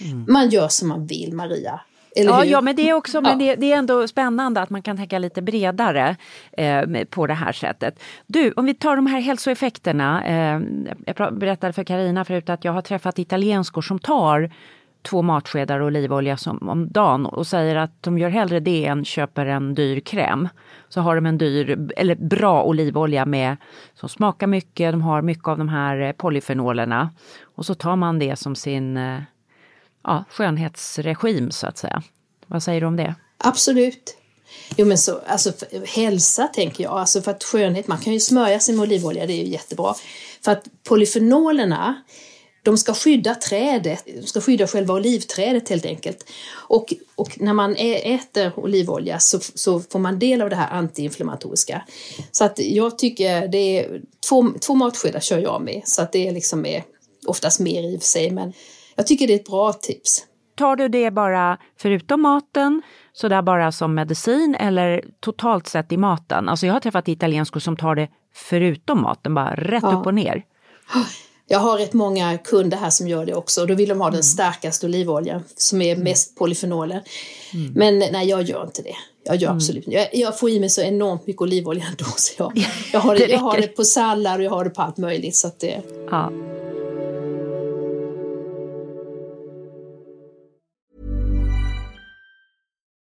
[0.00, 0.26] Mm.
[0.28, 1.80] Man gör som man vill, Maria.
[2.14, 4.96] Ja, ja, men det är också men det, det, är ändå spännande att man kan
[4.96, 6.16] tänka lite bredare
[6.52, 8.02] eh, på det här sättet.
[8.26, 10.24] Du, om vi tar de här hälsoeffekterna.
[10.24, 10.60] Eh,
[11.06, 14.50] jag berättade för Karina förut att jag har träffat italienskor som tar
[15.02, 19.46] två matskedar olivolja som, om dagen och säger att de gör hellre det än köper
[19.46, 20.48] en dyr kräm.
[20.88, 23.56] Så har de en dyr, eller bra olivolja med,
[23.94, 27.10] som smakar mycket, de har mycket av de här polyfenolerna.
[27.54, 29.18] Och så tar man det som sin eh,
[30.04, 32.02] ja, skönhetsregim så att säga.
[32.46, 33.14] Vad säger du om det?
[33.38, 34.16] Absolut.
[34.76, 35.52] Jo men så, alltså
[35.86, 39.32] hälsa tänker jag, alltså för att skönhet, man kan ju smörja sig med olivolja, det
[39.32, 39.94] är ju jättebra.
[40.44, 42.02] För att polyfenolerna,
[42.62, 46.24] de ska skydda trädet, de ska skydda själva olivträdet helt enkelt.
[46.52, 51.82] Och, och när man äter olivolja så, så får man del av det här antiinflammatoriska.
[52.32, 56.28] Så att jag tycker det är två, två matskedar kör jag med, så att det
[56.28, 56.84] är liksom är
[57.26, 58.52] oftast mer i och för sig, men
[58.96, 60.26] jag tycker det är ett bra tips.
[60.54, 66.48] Tar du det bara förutom maten, sådär bara som medicin eller totalt sett i maten?
[66.48, 69.92] Alltså jag har träffat italienskor som tar det förutom maten, bara rätt ja.
[69.92, 70.44] upp och ner.
[71.46, 73.66] Jag har rätt många kunder här som gör det också.
[73.66, 74.22] Då vill de ha den mm.
[74.22, 76.04] starkaste olivoljan som är mm.
[76.04, 77.02] mest polyfenoler.
[77.54, 77.72] Mm.
[77.72, 78.94] Men nej, jag gör inte det.
[79.24, 79.56] Jag gör mm.
[79.56, 82.04] absolut jag, jag får i mig så enormt mycket olivolja ändå.
[82.16, 82.52] Så jag,
[82.92, 85.36] jag, har det, jag har det på sallad och jag har det på allt möjligt.
[85.36, 85.82] Så att det...
[86.10, 86.32] Ja.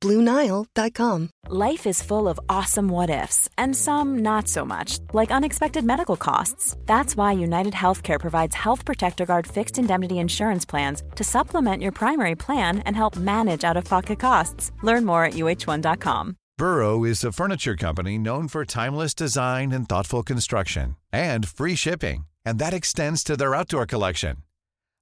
[0.00, 1.30] BlueNile.com.
[1.48, 6.16] Life is full of awesome what ifs, and some not so much, like unexpected medical
[6.16, 6.76] costs.
[6.86, 11.92] That's why United Healthcare provides Health Protector Guard fixed indemnity insurance plans to supplement your
[11.92, 14.72] primary plan and help manage out of pocket costs.
[14.82, 16.36] Learn more at uh1.com.
[16.58, 22.26] Burrow is a furniture company known for timeless design and thoughtful construction, and free shipping,
[22.44, 24.38] and that extends to their outdoor collection.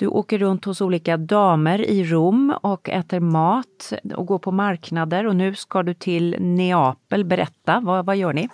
[0.00, 5.26] Du åker runt hos olika damer i Rom och äter mat och går på marknader
[5.26, 7.24] och nu ska du till Neapel.
[7.24, 8.48] Berätta, vad, vad gör ni?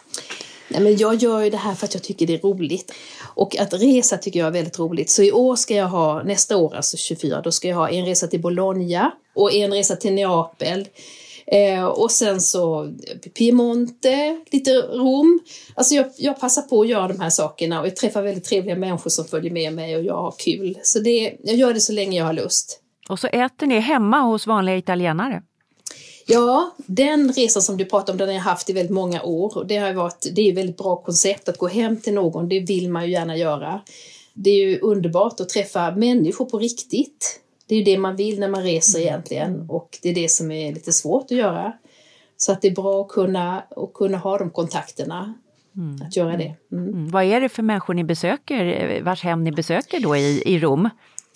[0.69, 2.95] Nej, men jag gör ju det här för att jag tycker det är roligt.
[3.35, 5.11] Och att resa tycker jag är väldigt roligt.
[5.11, 8.07] Så i år ska jag ha, nästa år alltså 24, då ska jag ha en
[8.07, 10.89] resa till Bologna och en resa till Neapel.
[11.53, 12.93] Eh, och sen så
[13.39, 15.41] Piemonte, lite Rom.
[15.75, 18.77] Alltså jag, jag passar på att göra de här sakerna och jag träffar väldigt trevliga
[18.77, 20.79] människor som följer med mig och jag har kul.
[20.83, 22.81] Så det, jag gör det så länge jag har lust.
[23.09, 25.43] Och så äter ni hemma hos vanliga italienare?
[26.27, 29.59] Ja, den resan som du pratar om den har jag haft i väldigt många år
[29.59, 32.49] och det har varit, det är ett väldigt bra koncept att gå hem till någon,
[32.49, 33.81] det vill man ju gärna göra.
[34.35, 37.41] Det är ju underbart att träffa människor på riktigt.
[37.69, 40.51] Det är ju det man vill när man reser egentligen och det är det som
[40.51, 41.73] är lite svårt att göra.
[42.37, 45.35] Så att det är bra att kunna, att kunna ha de kontakterna,
[45.77, 46.07] mm.
[46.07, 46.55] att göra det.
[46.73, 46.89] Mm.
[46.89, 47.09] Mm.
[47.09, 50.89] Vad är det för människor ni besöker, vars hem ni besöker då i, i Rom?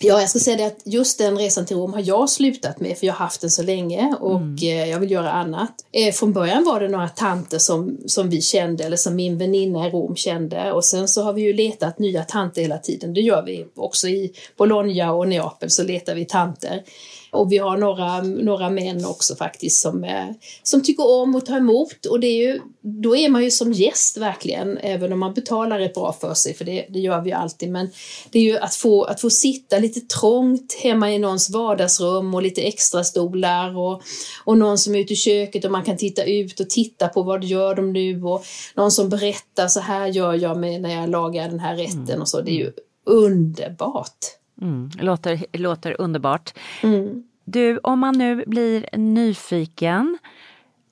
[0.03, 2.97] Ja, jag ska säga det att just den resan till Rom har jag slutat med
[2.97, 4.55] för jag har haft den så länge och mm.
[4.61, 5.73] Eh, jag vill göra annat.
[5.91, 9.87] Eh, från början var det några tanter som, som vi kände eller som min väninna
[9.87, 13.13] i Rom kände och sen så har vi ju letat nya tanter hela tiden.
[13.13, 16.83] Det gör vi också i Bologna och Neapel så letar vi tanter.
[17.31, 20.27] Och vi har några, några män också faktiskt som, eh,
[20.63, 23.73] som tycker om att ta emot och det är ju, då är man ju som
[23.73, 27.29] gäst verkligen, även om man betalar rätt bra för sig, för det, det gör vi
[27.29, 27.71] ju alltid.
[27.71, 27.89] Men
[28.31, 32.41] det är ju att få, att få sitta lite trångt hemma i någons vardagsrum och
[32.41, 34.01] lite extra stolar och,
[34.45, 37.23] och någon som är ute i köket och man kan titta ut och titta på
[37.23, 41.49] vad gör de nu och någon som berättar så här gör jag när jag lagar
[41.49, 42.21] den här rätten mm.
[42.21, 42.41] och så.
[42.41, 42.71] Det är ju
[43.05, 44.40] underbart.
[44.61, 46.53] Mm, låter, låter underbart.
[46.83, 47.23] Mm.
[47.43, 50.17] Du, om man nu blir nyfiken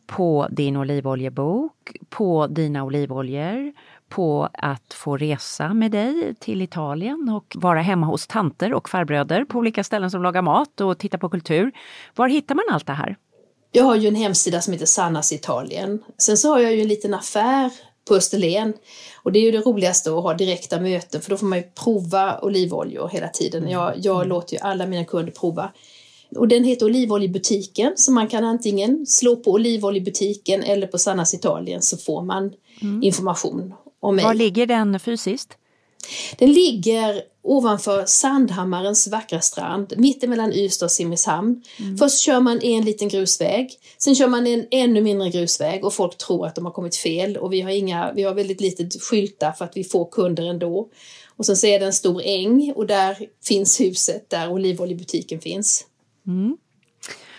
[0.08, 3.74] på din olivoljebok, på dina olivoljor,
[4.10, 9.46] på att få resa med dig till Italien och vara hemma hos tanter och farbröder
[9.46, 11.72] på olika ställen som lagar mat och titta på kultur.
[12.16, 13.18] Var hittar man allt det här?
[13.72, 16.04] Jag har ju en hemsida som heter Sannas Italien.
[16.18, 17.72] Sen så har jag ju en liten affär
[18.10, 18.74] på Österlen.
[19.24, 21.64] Och det är ju det roligaste att ha direkta möten för då får man ju
[21.64, 23.62] prova olivoljor hela tiden.
[23.62, 23.74] Mm.
[23.74, 24.30] Jag, jag mm.
[24.30, 25.72] låter ju alla mina kunder prova.
[26.36, 31.82] Och den heter Olivoljebutiken så man kan antingen slå på Olivoljebutiken eller på Sannas Italien
[31.82, 33.04] så får man mm.
[33.04, 34.26] information om mig.
[34.26, 35.59] Var ligger den fysiskt?
[36.38, 41.64] Den ligger ovanför Sandhammarens vackra strand, mittemellan Ystad och Simrishamn.
[41.80, 41.98] Mm.
[41.98, 46.18] Först kör man en liten grusväg, sen kör man en ännu mindre grusväg och folk
[46.18, 49.52] tror att de har kommit fel och vi har, inga, vi har väldigt lite skyltar
[49.52, 50.90] för att vi får kunder ändå.
[51.38, 55.86] Och sen så är det en stor äng och där finns huset där olivoljebutiken finns.
[56.28, 56.58] Mm.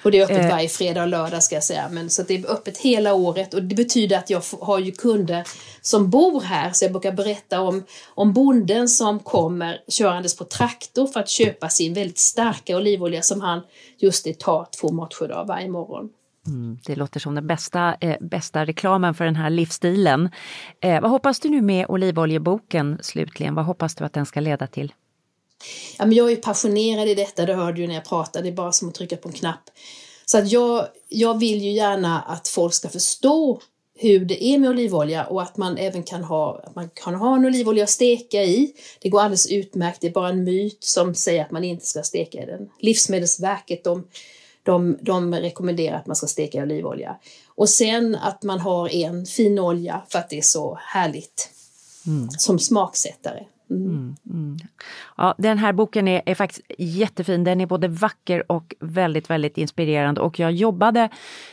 [0.03, 0.51] Och det är öppet eh.
[0.51, 1.89] varje fredag och lördag ska jag säga.
[1.91, 5.45] Men, så det är öppet hela året och det betyder att jag har ju kunder
[5.81, 6.73] som bor här.
[6.73, 7.85] Så jag brukar berätta om,
[8.15, 13.41] om bonden som kommer körandes på traktor för att köpa sin väldigt starka olivolja som
[13.41, 13.61] han
[13.99, 16.11] just det tar två matskedar varje morgon.
[16.47, 20.31] Mm, det låter som den bästa, eh, bästa reklamen för den här livsstilen.
[20.81, 23.55] Eh, vad hoppas du nu med olivoljeboken slutligen?
[23.55, 24.93] Vad hoppas du att den ska leda till?
[25.99, 28.57] Ja, men jag är passionerad i detta, det hörde du när jag pratade, det är
[28.57, 29.71] bara som att trycka på en knapp.
[30.27, 33.61] Så att jag, jag vill ju gärna att folk ska förstå
[34.03, 37.37] hur det är med olivolja och att man även kan ha, att man kan ha
[37.37, 38.73] en olivolja att steka i.
[39.01, 42.03] Det går alldeles utmärkt, det är bara en myt som säger att man inte ska
[42.03, 42.69] steka i den.
[42.79, 44.07] Livsmedelsverket de,
[44.63, 47.17] de, de rekommenderar att man ska steka i olivolja.
[47.47, 51.51] Och sen att man har en fin olja för att det är så härligt
[52.07, 52.31] mm.
[52.31, 53.45] som smaksättare.
[53.71, 53.87] Mm.
[53.87, 54.17] mm.
[54.31, 54.57] Mm.
[55.17, 57.45] Ja, den här boken är, är, faktiskt jättefin.
[57.45, 60.21] Den är både vacker och väldigt, väldigt inspirerande.
[60.21, 61.09] Och jag jobbade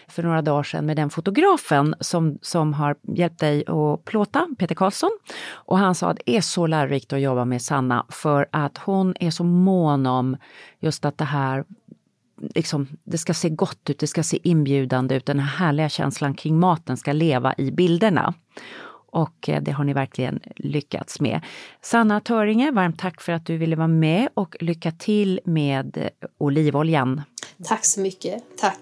[0.07, 4.75] för några dagar sedan med den fotografen som, som har hjälpt dig att plåta, Peter
[4.75, 5.11] Karlsson.
[5.51, 9.15] Och han sa att det är så lärorikt att jobba med Sanna för att hon
[9.19, 10.37] är så mån om
[10.79, 11.63] just att det här
[12.55, 15.25] liksom, det ska se gott ut, det ska se inbjudande ut.
[15.25, 18.33] Den här härliga känslan kring maten ska leva i bilderna.
[19.11, 21.41] Och eh, det har ni verkligen lyckats med.
[21.81, 27.21] Sanna Töringe, varmt tack för att du ville vara med och lycka till med olivoljan.
[27.63, 28.43] Tack så mycket.
[28.57, 28.79] Tack.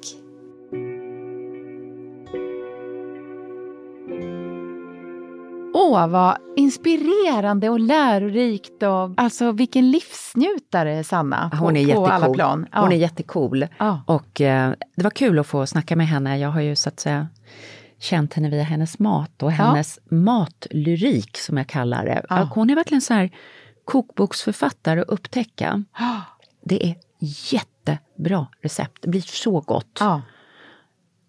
[5.74, 8.84] Åh, vad inspirerande och lärorikt.
[8.84, 11.50] Och, alltså vilken livsnjutare Sanna.
[11.50, 12.36] På, hon är på alla jättecool.
[12.36, 12.68] plan.
[12.72, 12.80] Ja.
[12.80, 13.66] Hon är jättecool.
[13.78, 14.02] Ja.
[14.06, 16.40] Och eh, det var kul att få snacka med henne.
[16.40, 17.28] Jag har ju så att säga
[18.00, 22.26] känt henne via hennes mat och hennes matlyrik som jag kallar det.
[22.30, 22.50] Ja.
[22.54, 23.30] Hon är verkligen så här
[23.86, 25.84] kokboksförfattare att upptäcka.
[26.64, 26.96] Det är
[27.54, 29.02] jättebra recept.
[29.02, 29.98] Det blir så gott.
[30.00, 30.22] Ja.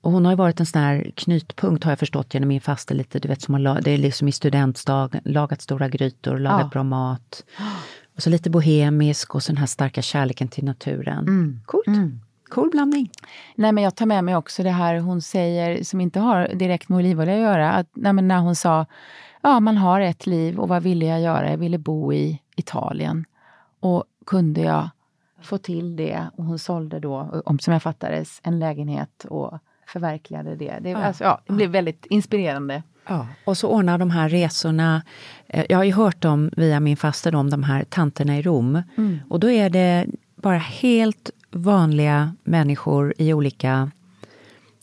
[0.00, 2.94] Och hon har ju varit en sån här knytpunkt har jag förstått genom min faste
[2.94, 6.68] lite, du vet som har, det är liksom i studentdag, lagat stora grytor, lagat Ja.
[6.68, 7.44] bra mat.
[8.16, 11.18] Och så lite bohemisk och så den här starka kärleken till naturen.
[11.18, 11.60] Mm.
[11.66, 11.86] Coolt.
[12.48, 13.10] Cool blandning.
[13.54, 16.88] Nej, men jag tar med mig också det här hon säger, som inte har direkt
[16.88, 17.72] med olivolja att göra.
[17.72, 18.86] Att, nej, men när hon sa,
[19.42, 21.50] ja man har ett liv och vad ville jag göra?
[21.50, 23.24] Jag ville bo i Italien.
[23.80, 24.88] Och kunde jag
[25.42, 26.20] få till det?
[26.36, 30.78] Och hon sålde då, om som jag fattades, en lägenhet och förverkligade det.
[30.80, 32.82] Det, alltså, ja, det blev väldigt inspirerande.
[33.08, 35.02] Ja, och så ordnar de här resorna.
[35.46, 38.82] eh, Jag har ju hört dem via min faster om de här tanterna i Rom.
[39.30, 43.90] Och då är det bara helt vanliga människor i olika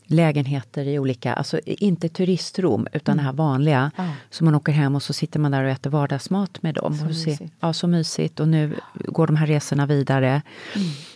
[0.05, 3.91] lägenheter i olika, alltså inte turistrom utan det här vanliga.
[3.95, 4.03] Ja.
[4.29, 6.93] Så man åker hem och så sitter man där och äter vardagsmat med dem.
[6.95, 7.41] Så och mysigt.
[7.59, 8.39] ja, så mysigt.
[8.39, 10.41] Och nu går de här resorna vidare.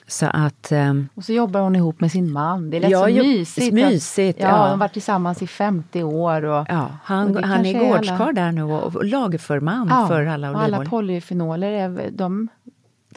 [0.08, 0.72] Så att...
[0.72, 2.70] ehm, Och så jobbar hon ihop med sin man.
[2.70, 3.74] Det rätt Ja, så mysigt.
[3.74, 4.64] mysigt, Att, ja, ja.
[4.64, 6.46] De har varit tillsammans i 50 år.
[6.46, 9.88] Och, Ja, Och han, det han är är alla- gårdskarl där nu och, och lagerförman
[9.90, 12.48] ja, för alla och alla polyfenoler, är, de,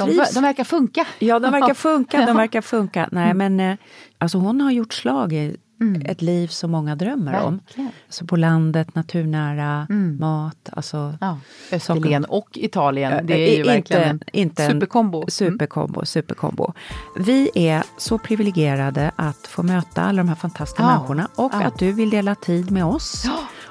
[0.07, 1.07] de, de verkar funka.
[1.19, 2.27] Ja, de verkar funka.
[2.27, 3.09] De verkar funka.
[3.13, 3.77] Nej, men eh,
[4.19, 5.57] alltså hon har gjort slag i
[6.05, 7.57] ett liv som många drömmer om.
[7.57, 7.91] Verkligen.
[8.07, 9.87] Alltså på landet, naturnära,
[10.19, 10.69] mat.
[10.73, 11.39] Alltså, Ja,
[11.73, 15.19] Österlen och Italien, det är Eh, ju verkligen en inte en superkombo.
[15.19, 15.29] Mm.
[15.31, 16.73] Superkombo, superkombo.
[17.17, 21.63] Vi är så privilegierade att få möta alla de här fantastiska Ja, människorna och ja.
[21.65, 23.25] att du vill dela tid med oss.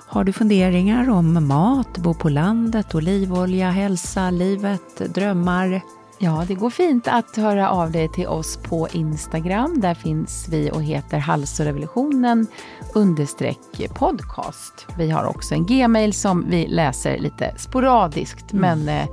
[0.08, 5.82] Har du funderingar om mat, bo på landet, olivolja, hälsa, livet, drömmar?
[6.22, 9.80] Ja, det går fint att höra av dig till oss på Instagram.
[9.82, 12.48] Där finns vi och heter Hals och revolutionen
[12.94, 13.60] understreck
[13.96, 14.88] podcast.
[14.98, 19.08] Vi har också en gmail som vi läser lite sporadiskt, men eh,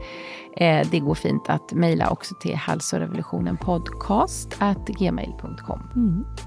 [0.57, 5.81] eh, det går fint att mejla också till hals och revolutionen podcast at gmail.com.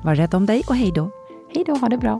[0.03, 1.12] Var rädd om dig och hej då!
[1.55, 2.20] Hej då, ha det bra!